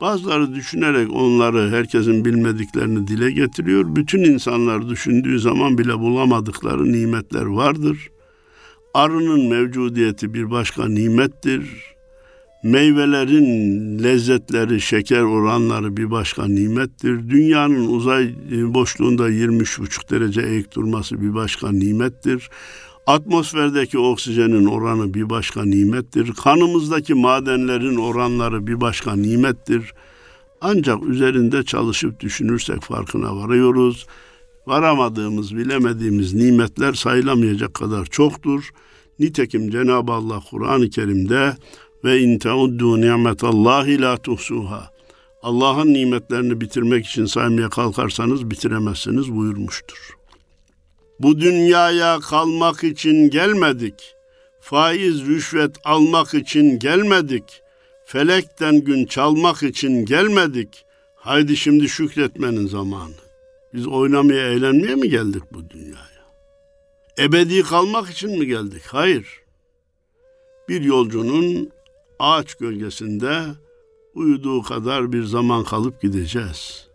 Bazıları 0.00 0.54
düşünerek 0.54 1.12
onları 1.12 1.70
herkesin 1.70 2.24
bilmediklerini 2.24 3.06
dile 3.06 3.30
getiriyor. 3.30 3.96
Bütün 3.96 4.24
insanlar 4.24 4.88
düşündüğü 4.88 5.40
zaman 5.40 5.78
bile 5.78 5.98
bulamadıkları 5.98 6.92
nimetler 6.92 7.44
vardır. 7.44 8.11
Arının 8.94 9.48
mevcudiyeti 9.48 10.34
bir 10.34 10.50
başka 10.50 10.88
nimettir. 10.88 11.92
Meyvelerin 12.64 13.98
lezzetleri, 14.02 14.80
şeker 14.80 15.22
oranları 15.22 15.96
bir 15.96 16.10
başka 16.10 16.46
nimettir. 16.46 17.30
Dünyanın 17.30 17.88
uzay 17.88 18.34
boşluğunda 18.50 19.30
23,5 19.30 20.10
derece 20.10 20.42
eğik 20.42 20.76
durması 20.76 21.22
bir 21.22 21.34
başka 21.34 21.72
nimettir. 21.72 22.50
Atmosferdeki 23.06 23.98
oksijenin 23.98 24.66
oranı 24.66 25.14
bir 25.14 25.30
başka 25.30 25.64
nimettir. 25.64 26.32
Kanımızdaki 26.44 27.14
madenlerin 27.14 27.96
oranları 27.96 28.66
bir 28.66 28.80
başka 28.80 29.16
nimettir. 29.16 29.94
Ancak 30.60 31.02
üzerinde 31.04 31.62
çalışıp 31.62 32.20
düşünürsek 32.20 32.82
farkına 32.82 33.36
varıyoruz. 33.36 34.06
Varamadığımız, 34.66 35.56
bilemediğimiz 35.56 36.34
nimetler 36.34 36.92
sayılamayacak 36.92 37.74
kadar 37.74 38.06
çoktur. 38.06 38.70
Nitekim 39.18 39.70
Cenab-ı 39.70 40.12
Allah 40.12 40.42
Kur'an-ı 40.50 40.90
Kerim'de 40.90 41.56
ve 42.04 42.20
in 42.20 42.38
teuddu 42.38 43.00
ni'metallahi 43.00 44.00
la 44.00 44.16
tuhsuha. 44.16 44.92
Allah'ın 45.42 45.94
nimetlerini 45.94 46.60
bitirmek 46.60 47.06
için 47.06 47.26
saymaya 47.26 47.68
kalkarsanız 47.68 48.50
bitiremezsiniz 48.50 49.32
buyurmuştur. 49.32 50.16
Bu 51.20 51.40
dünyaya 51.40 52.20
kalmak 52.20 52.84
için 52.84 53.30
gelmedik. 53.30 54.14
Faiz, 54.60 55.26
rüşvet 55.26 55.76
almak 55.84 56.34
için 56.34 56.78
gelmedik. 56.78 57.44
Felekten 58.06 58.80
gün 58.80 59.06
çalmak 59.06 59.62
için 59.62 60.04
gelmedik. 60.04 60.84
Haydi 61.16 61.56
şimdi 61.56 61.88
şükretmenin 61.88 62.66
zamanı. 62.66 63.21
Biz 63.74 63.86
oynamaya, 63.86 64.52
eğlenmeye 64.52 64.94
mi 64.94 65.08
geldik 65.08 65.42
bu 65.52 65.70
dünyaya? 65.70 66.22
Ebedi 67.18 67.62
kalmak 67.62 68.10
için 68.10 68.38
mi 68.38 68.46
geldik? 68.46 68.82
Hayır. 68.86 69.42
Bir 70.68 70.80
yolcunun 70.80 71.70
ağaç 72.18 72.54
gölgesinde 72.54 73.42
uyuduğu 74.14 74.62
kadar 74.62 75.12
bir 75.12 75.24
zaman 75.24 75.64
kalıp 75.64 76.02
gideceğiz. 76.02 76.88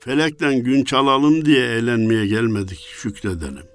Felekten 0.00 0.62
gün 0.62 0.84
çalalım 0.84 1.44
diye 1.44 1.64
eğlenmeye 1.64 2.26
gelmedik, 2.26 2.78
şükredelim. 2.78 3.66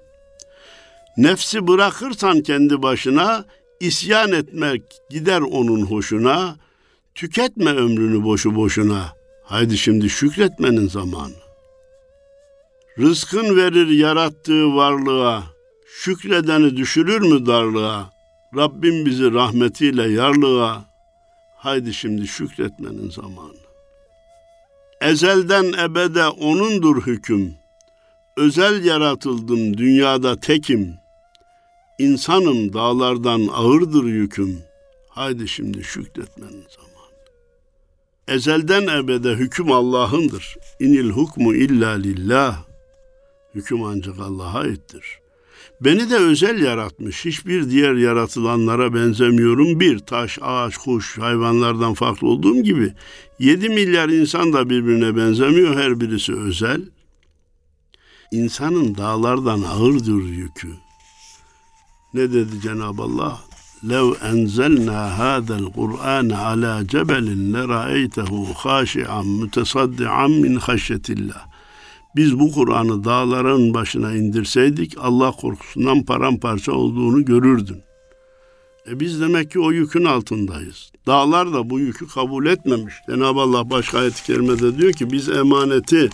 Nefsi 1.16 1.66
bırakırsan 1.66 2.40
kendi 2.40 2.82
başına, 2.82 3.44
isyan 3.80 4.32
etmek 4.32 4.82
gider 5.10 5.40
onun 5.40 5.82
hoşuna, 5.82 6.56
tüketme 7.14 7.70
ömrünü 7.70 8.24
boşu 8.24 8.54
boşuna. 8.54 9.12
Haydi 9.44 9.78
şimdi 9.78 10.10
şükretmenin 10.10 10.88
zamanı. 10.88 11.47
Rızkın 12.98 13.56
verir 13.56 13.88
yarattığı 13.88 14.74
varlığa, 14.74 15.44
şükredeni 16.02 16.76
düşürür 16.76 17.20
mü 17.20 17.46
darlığa? 17.46 18.10
Rabbim 18.56 19.06
bizi 19.06 19.32
rahmetiyle 19.32 20.10
yarlığa, 20.10 20.84
haydi 21.56 21.94
şimdi 21.94 22.26
şükretmenin 22.26 23.10
zamanı. 23.10 23.58
Ezelden 25.00 25.72
ebede 25.84 26.26
O'nundur 26.28 27.06
hüküm. 27.06 27.54
Özel 28.36 28.84
yaratıldım 28.84 29.78
dünyada 29.78 30.40
tekim. 30.40 30.94
İnsanım 31.98 32.72
dağlardan 32.72 33.48
ağırdır 33.52 34.04
yüküm. 34.04 34.58
Haydi 35.08 35.48
şimdi 35.48 35.84
şükretmenin 35.84 36.66
zamanı. 36.68 36.88
Ezelden 38.28 38.86
ebede 38.86 39.30
hüküm 39.34 39.72
Allah'ındır. 39.72 40.56
İnil 40.80 41.10
hukmu 41.10 41.54
illa 41.54 41.90
lillah. 41.90 42.67
Hüküm 43.55 43.83
ancak 43.83 44.19
Allah'a 44.19 44.59
aittir. 44.59 45.19
Beni 45.81 46.09
de 46.09 46.15
özel 46.15 46.61
yaratmış. 46.61 47.25
Hiçbir 47.25 47.69
diğer 47.69 47.93
yaratılanlara 47.93 48.93
benzemiyorum. 48.93 49.79
Bir, 49.79 49.99
taş, 49.99 50.39
ağaç, 50.41 50.77
kuş, 50.77 51.17
hayvanlardan 51.17 51.93
farklı 51.93 52.27
olduğum 52.27 52.63
gibi 52.63 52.93
7 53.39 53.69
milyar 53.69 54.09
insan 54.09 54.53
da 54.53 54.69
birbirine 54.69 55.15
benzemiyor. 55.15 55.75
Her 55.75 55.99
birisi 55.99 56.35
özel. 56.35 56.81
İnsanın 58.31 58.97
dağlardan 58.97 59.61
ağırdır 59.61 60.23
yükü. 60.23 60.69
Ne 62.13 62.33
dedi 62.33 62.61
Cenab-ı 62.61 63.01
Allah? 63.01 63.43
لو 63.83 64.15
أنزلنا 64.31 64.99
هذا 65.23 65.55
القرآن 65.57 66.31
على 66.31 66.85
جبل 66.93 67.27
لرأيته 67.53 68.53
خاشعا 68.53 69.21
متصدعا 69.21 70.27
من 70.27 70.59
خشية 70.59 71.07
الله 71.09 71.46
biz 72.18 72.38
bu 72.38 72.52
Kur'an'ı 72.52 73.04
dağların 73.04 73.74
başına 73.74 74.12
indirseydik 74.12 74.94
Allah 74.98 75.32
korkusundan 75.32 76.04
paramparça 76.04 76.72
olduğunu 76.72 77.24
görürdün. 77.24 77.82
E 78.90 79.00
biz 79.00 79.20
demek 79.20 79.50
ki 79.50 79.60
o 79.60 79.72
yükün 79.72 80.04
altındayız. 80.04 80.92
Dağlar 81.06 81.52
da 81.52 81.70
bu 81.70 81.80
yükü 81.80 82.08
kabul 82.08 82.46
etmemiş. 82.46 82.94
Cenab-ı 83.10 83.40
Allah 83.40 83.70
başka 83.70 83.98
ayet-i 83.98 84.24
kerimede 84.24 84.78
diyor 84.78 84.92
ki 84.92 85.12
biz 85.12 85.28
emaneti 85.28 86.10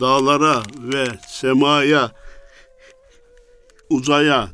dağlara 0.00 0.62
ve 0.78 1.04
semaya, 1.28 2.12
uzaya 3.90 4.48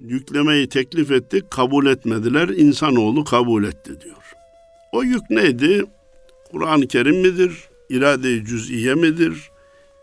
yüklemeyi 0.00 0.68
teklif 0.68 1.10
ettik, 1.10 1.50
kabul 1.50 1.86
etmediler. 1.86 2.48
İnsanoğlu 2.48 3.24
kabul 3.24 3.64
etti 3.64 4.00
diyor. 4.00 4.32
O 4.92 5.02
yük 5.02 5.30
neydi? 5.30 5.84
Kur'an-ı 6.50 6.88
Kerim 6.88 7.20
midir? 7.20 7.68
İrade-i 7.90 8.44
cüz'iye 8.44 8.94
midir? 8.94 9.53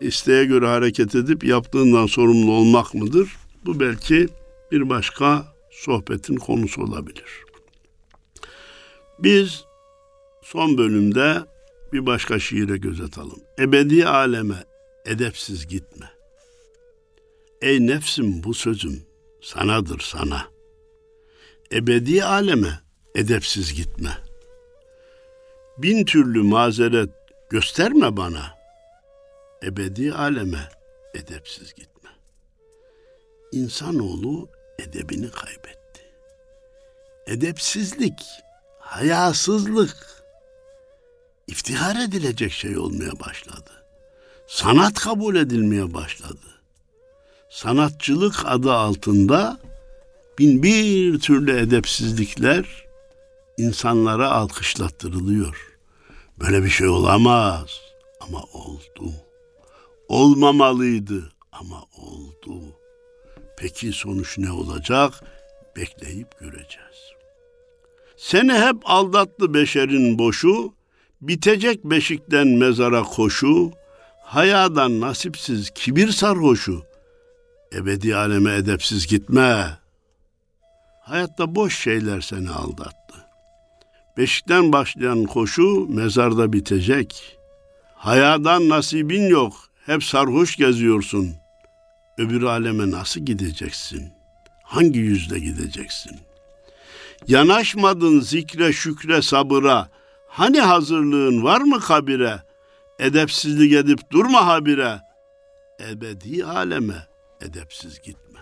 İsteğe 0.02 0.44
göre 0.44 0.66
hareket 0.66 1.14
edip 1.14 1.44
yaptığından 1.44 2.06
sorumlu 2.06 2.52
olmak 2.52 2.94
mıdır? 2.94 3.36
Bu 3.64 3.80
belki 3.80 4.28
bir 4.72 4.88
başka 4.88 5.54
sohbetin 5.70 6.36
konusu 6.36 6.82
olabilir. 6.82 7.44
Biz 9.18 9.64
son 10.42 10.78
bölümde 10.78 11.42
bir 11.92 12.06
başka 12.06 12.38
şiire 12.38 12.76
göz 12.76 13.00
atalım. 13.00 13.40
Ebedi 13.58 14.06
aleme 14.06 14.64
edepsiz 15.06 15.66
gitme. 15.66 16.10
Ey 17.62 17.86
nefsim 17.86 18.42
bu 18.44 18.54
sözüm 18.54 19.02
sanadır 19.40 20.00
sana. 20.00 20.46
Ebedi 21.72 22.24
aleme 22.24 22.80
edepsiz 23.14 23.74
gitme. 23.74 24.18
Bin 25.78 26.04
türlü 26.04 26.42
mazeret 26.42 27.10
gösterme 27.50 28.16
bana.'' 28.16 28.61
Ebedi 29.62 30.14
aleme 30.14 30.68
edepsiz 31.14 31.74
gitme. 31.74 32.10
İnsanoğlu 33.52 34.48
edebini 34.78 35.30
kaybetti. 35.30 36.02
Edepsizlik, 37.26 38.20
hayasızlık 38.78 40.24
iftihar 41.46 41.96
edilecek 42.08 42.52
şey 42.52 42.78
olmaya 42.78 43.20
başladı. 43.20 43.70
Sanat 44.46 44.94
kabul 44.94 45.36
edilmeye 45.36 45.94
başladı. 45.94 46.38
Sanatçılık 47.50 48.34
adı 48.44 48.72
altında 48.72 49.58
bin 50.38 50.62
bir 50.62 51.20
türlü 51.20 51.58
edepsizlikler 51.58 52.86
insanlara 53.58 54.30
alkışlattırılıyor. 54.30 55.78
Böyle 56.40 56.64
bir 56.64 56.70
şey 56.70 56.88
olamaz 56.88 57.80
ama 58.20 58.42
oldu. 58.42 59.12
Olmamalıydı 60.08 61.32
ama 61.52 61.82
oldu. 61.98 62.62
Peki 63.58 63.92
sonuç 63.92 64.38
ne 64.38 64.52
olacak? 64.52 65.12
Bekleyip 65.76 66.38
göreceğiz. 66.40 67.12
Seni 68.16 68.52
hep 68.52 68.76
aldattı 68.84 69.54
beşerin 69.54 70.18
boşu, 70.18 70.74
bitecek 71.20 71.84
beşikten 71.84 72.48
mezara 72.48 73.02
koşu, 73.02 73.70
hayadan 74.22 75.00
nasipsiz 75.00 75.70
kibir 75.70 76.08
sarhoşu, 76.08 76.82
ebedi 77.74 78.16
aleme 78.16 78.54
edepsiz 78.54 79.06
gitme. 79.06 79.78
Hayatta 81.00 81.54
boş 81.54 81.78
şeyler 81.78 82.20
seni 82.20 82.50
aldattı. 82.50 83.26
Beşikten 84.16 84.72
başlayan 84.72 85.24
koşu 85.24 85.86
mezarda 85.88 86.52
bitecek. 86.52 87.38
Hayadan 87.94 88.68
nasibin 88.68 89.28
yok, 89.28 89.54
hep 89.86 90.04
sarhoş 90.04 90.56
geziyorsun. 90.56 91.34
Öbür 92.18 92.42
aleme 92.42 92.90
nasıl 92.90 93.20
gideceksin? 93.20 94.12
Hangi 94.62 94.98
yüzle 94.98 95.38
gideceksin? 95.38 96.20
Yanaşmadın 97.28 98.20
zikre, 98.20 98.72
şükre, 98.72 99.22
sabıra. 99.22 99.88
Hani 100.28 100.60
hazırlığın 100.60 101.44
var 101.44 101.60
mı 101.60 101.80
kabire? 101.80 102.42
Edepsizlik 102.98 103.72
edip 103.72 104.10
durma 104.10 104.46
habire. 104.46 105.00
Ebedi 105.90 106.44
aleme 106.44 107.06
edepsiz 107.40 108.00
gitme. 108.00 108.38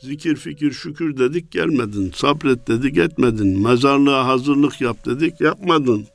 Zikir, 0.00 0.36
fikir, 0.36 0.72
şükür 0.72 1.16
dedik 1.16 1.52
gelmedin. 1.52 2.12
Sabret 2.16 2.68
dedik 2.68 2.98
etmedin. 2.98 3.62
Mezarlığa 3.62 4.26
hazırlık 4.26 4.80
yap 4.80 4.96
dedik 5.06 5.40
yapmadın. 5.40 6.06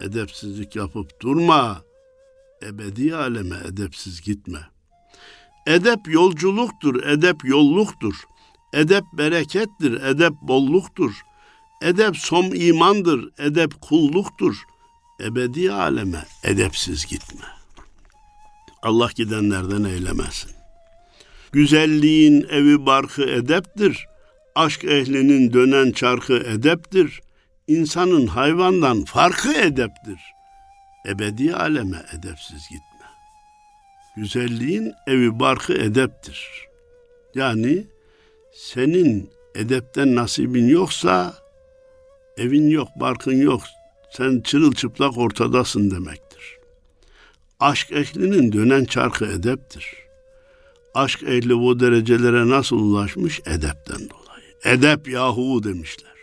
Edepsizlik 0.00 0.76
yapıp 0.76 1.20
durma 1.20 1.82
ebedi 2.62 3.16
aleme 3.16 3.56
edepsiz 3.68 4.20
gitme. 4.20 4.58
Edep 5.66 6.08
yolculuktur, 6.08 7.02
edep 7.04 7.44
yolluktur. 7.44 8.14
Edep 8.72 9.04
berekettir, 9.12 10.02
edep 10.02 10.32
bolluktur. 10.42 11.12
Edep 11.82 12.16
som 12.16 12.54
imandır, 12.54 13.30
edep 13.38 13.80
kulluktur. 13.80 14.56
Ebedi 15.20 15.72
aleme 15.72 16.24
edepsiz 16.42 17.06
gitme. 17.06 17.46
Allah 18.82 19.10
gidenlerden 19.16 19.84
eylemesin. 19.84 20.50
Güzelliğin 21.52 22.46
evi 22.50 22.86
barkı 22.86 23.22
edeptir. 23.22 24.06
Aşk 24.54 24.84
ehlinin 24.84 25.52
dönen 25.52 25.92
çarkı 25.92 26.36
edeptir. 26.36 27.20
İnsanın 27.66 28.26
hayvandan 28.26 29.04
farkı 29.04 29.52
edeptir.'' 29.52 30.35
Ebedi 31.06 31.54
aleme 31.54 32.02
edepsiz 32.18 32.68
gitme. 32.70 33.06
Güzelliğin 34.16 34.94
evi 35.06 35.40
barkı 35.40 35.72
edeptir. 35.72 36.48
Yani 37.34 37.86
senin 38.52 39.30
edepten 39.54 40.14
nasibin 40.14 40.68
yoksa 40.68 41.34
evin 42.36 42.68
yok, 42.68 42.88
barkın 42.96 43.40
yok. 43.40 43.62
Sen 44.10 44.40
çırılçıplak 44.40 45.18
ortadasın 45.18 45.90
demektir. 45.90 46.58
Aşk 47.60 47.92
ehlinin 47.92 48.52
dönen 48.52 48.84
çarkı 48.84 49.26
edeptir. 49.26 49.94
Aşk 50.94 51.22
ehli 51.22 51.58
bu 51.58 51.80
derecelere 51.80 52.48
nasıl 52.48 52.76
ulaşmış? 52.76 53.40
Edepten 53.40 53.98
dolayı. 53.98 54.76
Edep 54.76 55.08
yahu 55.08 55.64
demişler. 55.64 56.16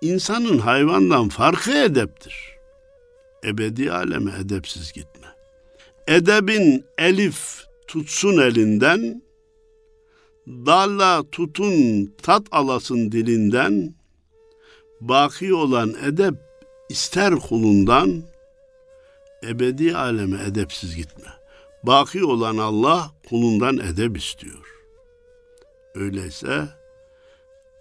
İnsanın 0.00 0.58
hayvandan 0.58 1.28
farkı 1.28 1.72
edeptir 1.72 2.57
ebedi 3.44 3.92
aleme 3.92 4.32
edepsiz 4.40 4.92
gitme. 4.92 5.26
Edebin 6.06 6.84
elif 6.98 7.64
tutsun 7.86 8.38
elinden, 8.38 9.22
Dalla 10.66 11.24
tutun 11.32 12.06
tat 12.22 12.46
alasın 12.50 13.12
dilinden, 13.12 13.94
baki 15.00 15.54
olan 15.54 15.94
edep 16.04 16.34
ister 16.88 17.34
kulundan, 17.34 18.22
ebedi 19.42 19.96
aleme 19.96 20.38
edepsiz 20.44 20.96
gitme. 20.96 21.28
Baki 21.82 22.24
olan 22.24 22.56
Allah 22.56 23.10
kulundan 23.28 23.78
edep 23.78 24.16
istiyor. 24.18 24.74
Öyleyse 25.94 26.68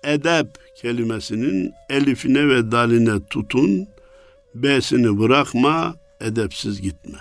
edep 0.03 0.47
kelimesinin 0.75 1.73
elifine 1.89 2.47
ve 2.47 2.71
daline 2.71 3.25
tutun, 3.29 3.87
B'sini 4.63 5.19
bırakma, 5.19 5.95
edepsiz 6.21 6.81
gitme. 6.81 7.19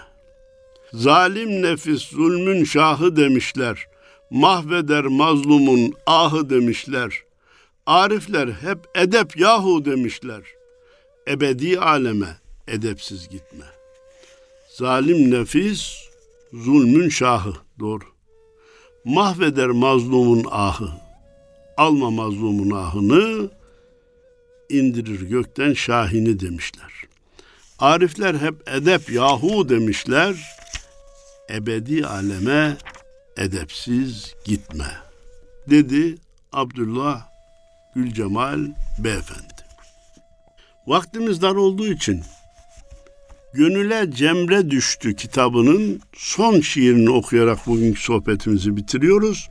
Zalim 0.92 1.62
nefis 1.62 2.02
zulmün 2.02 2.64
şahı 2.64 3.16
demişler. 3.16 3.86
Mahveder 4.30 5.04
mazlumun 5.04 5.94
ahı 6.06 6.50
demişler. 6.50 7.22
Arifler 7.86 8.48
hep 8.48 8.78
edep 8.94 9.36
yahu 9.36 9.84
demişler. 9.84 10.42
Ebedi 11.28 11.80
aleme 11.80 12.36
edepsiz 12.68 13.28
gitme. 13.28 13.64
Zalim 14.78 15.30
nefis 15.30 15.92
zulmün 16.52 17.08
şahı 17.08 17.52
doğru. 17.80 18.04
Mahveder 19.04 19.68
mazlumun 19.68 20.44
ahı. 20.50 20.88
Alma 21.76 22.10
mazlumun 22.10 22.70
ahını 22.70 23.50
indirir 24.68 25.20
gökten 25.20 25.72
şahini 25.72 26.40
demişler. 26.40 27.05
Arifler 27.78 28.34
hep 28.34 28.54
edep 28.68 29.10
yahu 29.12 29.68
demişler. 29.68 30.34
Ebedi 31.50 32.06
aleme 32.06 32.76
edepsiz 33.36 34.34
gitme. 34.44 34.90
Dedi 35.70 36.16
Abdullah 36.52 37.26
Gülcemal 37.94 38.60
Beyefendi. 38.98 39.66
Vaktimiz 40.86 41.42
dar 41.42 41.54
olduğu 41.54 41.86
için 41.86 42.22
Gönüle 43.54 44.10
Cemre 44.10 44.70
Düştü 44.70 45.16
kitabının 45.16 46.00
son 46.16 46.60
şiirini 46.60 47.10
okuyarak 47.10 47.66
bugünkü 47.66 48.00
sohbetimizi 48.00 48.76
bitiriyoruz. 48.76 49.48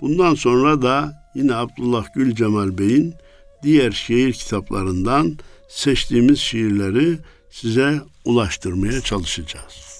Bundan 0.00 0.34
sonra 0.34 0.82
da 0.82 1.22
yine 1.34 1.54
Abdullah 1.54 2.06
Gül 2.14 2.34
Cemal 2.34 2.78
Bey'in 2.78 3.14
diğer 3.62 3.92
şiir 3.92 4.32
kitaplarından 4.32 5.38
seçtiğimiz 5.68 6.38
şiirleri 6.38 7.18
size 7.50 8.00
ulaştırmaya 8.24 9.00
çalışacağız. 9.00 9.90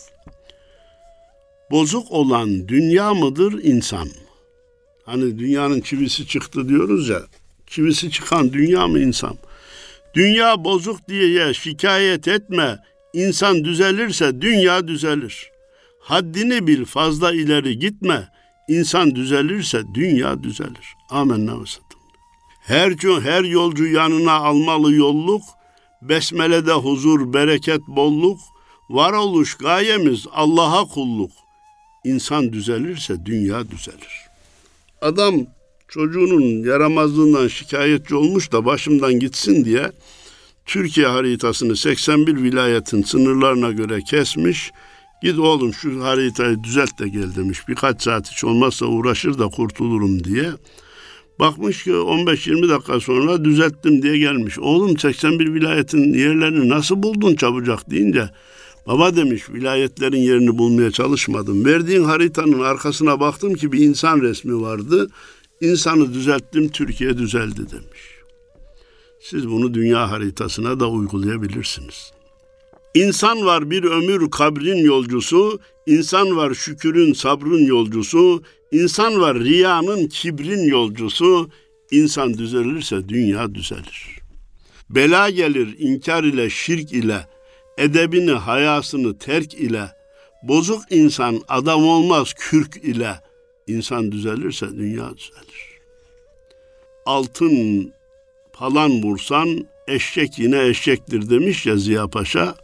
Bozuk 1.70 2.10
olan 2.10 2.68
dünya 2.68 3.14
mıdır 3.14 3.64
insan? 3.64 4.08
Hani 5.04 5.38
dünyanın 5.38 5.80
çivisi 5.80 6.26
çıktı 6.26 6.68
diyoruz 6.68 7.08
ya. 7.08 7.22
Çivisi 7.66 8.10
çıkan 8.10 8.52
dünya 8.52 8.88
mı 8.88 8.98
insan? 9.00 9.36
Dünya 10.14 10.64
bozuk 10.64 11.08
diye 11.08 11.54
şikayet 11.54 12.28
etme. 12.28 12.78
İnsan 13.12 13.64
düzelirse 13.64 14.40
dünya 14.40 14.88
düzelir. 14.88 15.50
Haddini 16.00 16.66
bil 16.66 16.84
fazla 16.84 17.32
ileri 17.32 17.78
gitme. 17.78 18.28
İnsan 18.68 19.14
düzelirse 19.14 19.82
dünya 19.94 20.42
düzelir. 20.42 20.94
Amenna 21.10 21.60
ve 21.60 21.64
Her, 22.60 22.90
her 23.20 23.44
yolcu 23.44 23.86
yanına 23.86 24.32
almalı 24.32 24.94
yolluk. 24.94 25.42
Besmele'de 26.02 26.72
huzur, 26.72 27.32
bereket, 27.32 27.80
bolluk. 27.88 28.40
Varoluş 28.90 29.54
gayemiz 29.54 30.26
Allah'a 30.32 30.84
kulluk. 30.84 31.30
İnsan 32.04 32.52
düzelirse 32.52 33.26
dünya 33.26 33.70
düzelir. 33.70 34.30
Adam 35.02 35.34
çocuğunun 35.88 36.64
yaramazlığından 36.68 37.48
şikayetçi 37.48 38.14
olmuş 38.14 38.52
da 38.52 38.64
başımdan 38.64 39.18
gitsin 39.18 39.64
diye 39.64 39.92
Türkiye 40.66 41.06
haritasını 41.06 41.76
81 41.76 42.42
vilayetin 42.42 43.02
sınırlarına 43.02 43.72
göre 43.72 44.02
kesmiş. 44.02 44.72
Git 45.22 45.38
oğlum 45.38 45.74
şu 45.74 46.04
haritayı 46.04 46.62
düzelt 46.62 46.98
de 46.98 47.08
gel 47.08 47.36
demiş. 47.36 47.68
Birkaç 47.68 48.02
saat 48.02 48.30
hiç 48.32 48.44
olmazsa 48.44 48.86
uğraşır 48.86 49.38
da 49.38 49.48
kurtulurum 49.48 50.24
diye. 50.24 50.50
Bakmış 51.40 51.85
ki 51.85 51.90
15-20 51.90 52.68
dakika 52.68 53.00
sonra 53.00 53.44
düzelttim 53.44 54.03
diye 54.03 54.18
gelmiş. 54.18 54.59
Oğlum 54.59 54.98
81 54.98 55.55
vilayetin 55.55 56.12
yerlerini 56.12 56.68
nasıl 56.68 57.03
buldun 57.03 57.35
çabucak 57.35 57.90
deyince 57.90 58.31
Baba 58.87 59.16
demiş 59.16 59.50
vilayetlerin 59.50 60.16
yerini 60.16 60.59
bulmaya 60.59 60.90
çalışmadım. 60.90 61.64
Verdiğin 61.64 62.05
haritanın 62.05 62.61
arkasına 62.61 63.20
baktım 63.20 63.55
ki 63.55 63.72
bir 63.72 63.79
insan 63.79 64.20
resmi 64.20 64.61
vardı. 64.61 65.09
İnsanı 65.61 66.14
düzelttim 66.14 66.68
Türkiye 66.68 67.18
düzeldi 67.18 67.61
demiş. 67.70 68.00
Siz 69.20 69.48
bunu 69.48 69.74
dünya 69.74 70.11
haritasına 70.11 70.81
da 70.81 70.90
uygulayabilirsiniz. 70.90 72.12
İnsan 72.94 73.46
var 73.46 73.70
bir 73.70 73.85
ömür 73.85 74.31
kabrin 74.31 74.85
yolcusu, 74.85 75.59
insan 75.87 76.37
var 76.37 76.55
şükürün 76.55 77.12
sabrın 77.12 77.64
yolcusu, 77.66 78.42
insan 78.72 79.20
var 79.20 79.38
riyanın 79.40 80.06
kibrin 80.06 80.64
yolcusu, 80.64 81.50
insan 81.90 82.38
düzelirse 82.38 83.09
dünya 83.09 83.54
düzelir. 83.54 84.20
Bela 84.90 85.30
gelir 85.30 85.76
inkar 85.78 86.24
ile 86.24 86.50
şirk 86.50 86.92
ile, 86.92 87.26
edebini 87.78 88.30
hayasını 88.30 89.18
terk 89.18 89.54
ile, 89.54 89.85
bozuk 90.42 90.83
insan 90.90 91.40
adam 91.48 91.85
olmaz 91.85 92.33
kürk 92.33 92.76
ile, 92.76 93.20
insan 93.66 94.12
düzelirse 94.12 94.68
dünya 94.68 95.16
düzelir. 95.16 95.70
Altın 97.06 97.92
falan 98.52 99.02
vursan 99.02 99.66
eşek 99.88 100.38
yine 100.38 100.66
eşektir 100.66 101.30
demiş 101.30 101.66
ya 101.66 101.76
Ziya 101.76 102.09
Paşa. 102.09 102.54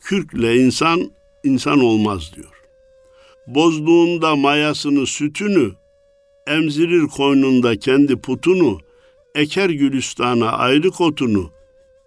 Kürkle 0.00 0.56
insan 0.56 1.10
insan 1.44 1.80
olmaz 1.80 2.32
diyor. 2.36 2.59
Bozduğunda 3.46 4.36
mayasını 4.36 5.06
sütünü, 5.06 5.72
emzirir 6.46 7.06
koynunda 7.06 7.78
kendi 7.78 8.16
putunu, 8.16 8.78
eker 9.34 9.70
gülistana 9.70 10.52
ayrı 10.52 10.90
kotunu, 10.90 11.50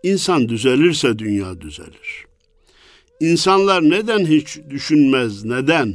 insan 0.04 0.50
düzelirse 0.50 1.20
dünya 1.20 1.62
düzelir. 1.62 2.26
İnsanlar 3.20 3.82
neden 3.82 4.26
hiç 4.26 4.60
düşünmez, 4.70 5.46
neden? 5.46 5.94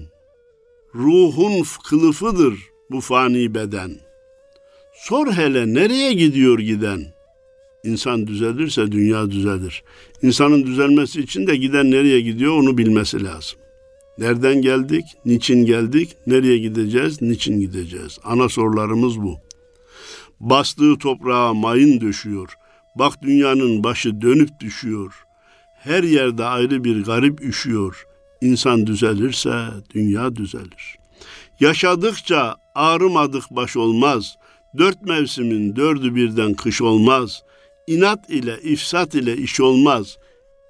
Ruhun 0.95 1.65
kılıfıdır 1.89 2.55
bu 2.91 3.01
fani 3.01 3.55
beden. 3.55 3.91
Sor 4.95 5.33
hele 5.33 5.75
nereye 5.75 6.13
gidiyor 6.13 6.59
giden?'' 6.59 7.19
İnsan 7.85 8.27
düzelirse 8.27 8.93
dünya 8.93 9.31
düzelir. 9.31 9.83
İnsanın 10.23 10.67
düzelmesi 10.67 11.21
için 11.21 11.47
de 11.47 11.57
giden 11.57 11.91
nereye 11.91 12.21
gidiyor 12.21 12.53
onu 12.53 12.79
bilmesi 12.79 13.25
lazım. 13.25 13.59
Nereden 14.19 14.63
geldik, 14.63 15.05
niçin 15.25 15.67
geldik, 15.67 16.17
nereye 16.27 16.59
gideceğiz, 16.59 17.23
niçin 17.23 17.61
gideceğiz? 17.61 18.19
Ana 18.25 18.49
sorularımız 18.49 19.23
bu. 19.23 19.39
Bastığı 20.41 20.99
toprağa 20.99 21.55
mayın 21.55 22.01
döşüyor. 22.01 22.55
Bak 22.95 23.23
dünyanın 23.23 23.85
başı 23.85 24.21
dönüp 24.21 24.61
düşüyor. 24.61 25.25
Her 25.75 26.03
yerde 26.03 26.45
ayrı 26.45 26.85
bir 26.85 27.05
garip 27.05 27.41
üşüyor. 27.41 28.07
İnsan 28.41 28.87
düzelirse 28.87 29.65
dünya 29.95 30.37
düzelir. 30.37 30.99
Yaşadıkça 31.61 32.57
ağrımadık 32.75 33.45
baş 33.51 33.77
olmaz. 33.77 34.37
Dört 34.79 35.03
mevsimin 35.03 35.77
dördü 35.77 36.15
birden 36.15 36.55
kış 36.55 36.83
olmaz. 36.83 37.43
İnat 37.87 38.31
ile, 38.31 38.61
ifsat 38.63 39.15
ile 39.15 39.37
iş 39.37 39.61
olmaz. 39.61 40.17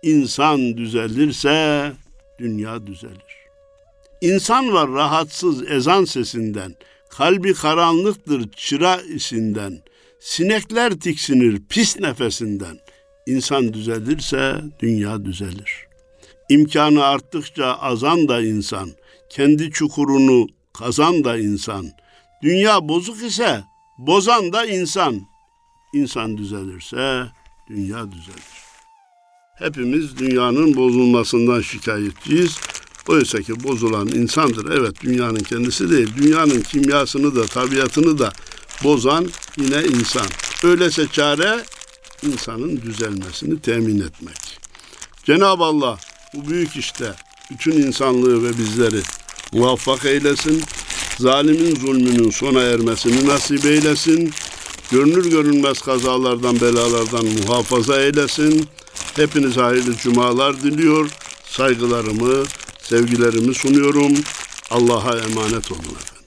İnsan 0.02 0.76
düzelirse 0.76 1.92
dünya 2.38 2.86
düzelir. 2.86 3.38
İnsan 4.20 4.72
var 4.72 4.90
rahatsız 4.90 5.70
ezan 5.70 6.04
sesinden, 6.04 6.74
kalbi 7.10 7.54
karanlıktır 7.54 8.50
çıra 8.52 8.96
isinden, 8.96 9.82
sinekler 10.20 10.92
tiksinir 11.00 11.62
pis 11.68 12.00
nefesinden. 12.00 12.78
İnsan 13.26 13.72
düzelirse 13.72 14.54
dünya 14.80 15.24
düzelir. 15.24 15.86
İmkanı 16.48 17.04
arttıkça 17.04 17.74
azan 17.74 18.28
da 18.28 18.40
insan, 18.40 18.90
kendi 19.30 19.70
çukurunu 19.70 20.46
kazan 20.72 21.24
da 21.24 21.38
insan. 21.38 21.90
Dünya 22.42 22.88
bozuk 22.88 23.22
ise 23.22 23.64
bozan 23.98 24.52
da 24.52 24.66
insan. 24.66 25.20
İnsan 25.94 26.36
düzelirse 26.36 27.26
dünya 27.68 28.12
düzelir. 28.12 28.67
Hepimiz 29.58 30.18
dünyanın 30.18 30.76
bozulmasından 30.76 31.60
şikayetçiyiz. 31.60 32.56
Oysa 33.08 33.42
ki 33.42 33.64
bozulan 33.64 34.08
insandır. 34.08 34.78
Evet 34.78 35.02
dünyanın 35.02 35.40
kendisi 35.40 35.90
değil. 35.90 36.08
Dünyanın 36.16 36.60
kimyasını 36.60 37.36
da 37.36 37.46
tabiatını 37.46 38.18
da 38.18 38.32
bozan 38.84 39.28
yine 39.56 39.82
insan. 39.82 40.26
Öylese 40.64 41.06
çare 41.12 41.64
insanın 42.22 42.82
düzelmesini 42.82 43.60
temin 43.60 44.00
etmek. 44.00 44.58
Cenab-ı 45.24 45.64
Allah 45.64 45.98
bu 46.34 46.50
büyük 46.50 46.76
işte 46.76 47.12
bütün 47.50 47.72
insanlığı 47.72 48.44
ve 48.44 48.58
bizleri 48.58 49.00
muvaffak 49.52 50.04
eylesin. 50.04 50.62
Zalimin 51.18 51.76
zulmünün 51.76 52.30
sona 52.30 52.60
ermesini 52.60 53.26
nasip 53.26 53.64
eylesin. 53.64 54.32
Görünür 54.90 55.30
görünmez 55.30 55.80
kazalardan, 55.80 56.60
belalardan 56.60 57.24
muhafaza 57.24 58.00
eylesin. 58.02 58.68
Hepinize 59.16 59.60
hayırlı 59.60 59.96
cumalar 59.96 60.62
diliyor. 60.62 61.10
Saygılarımı, 61.44 62.44
sevgilerimi 62.82 63.54
sunuyorum. 63.54 64.12
Allah'a 64.70 65.18
emanet 65.18 65.72
olun 65.72 65.80
efendim. 65.80 66.17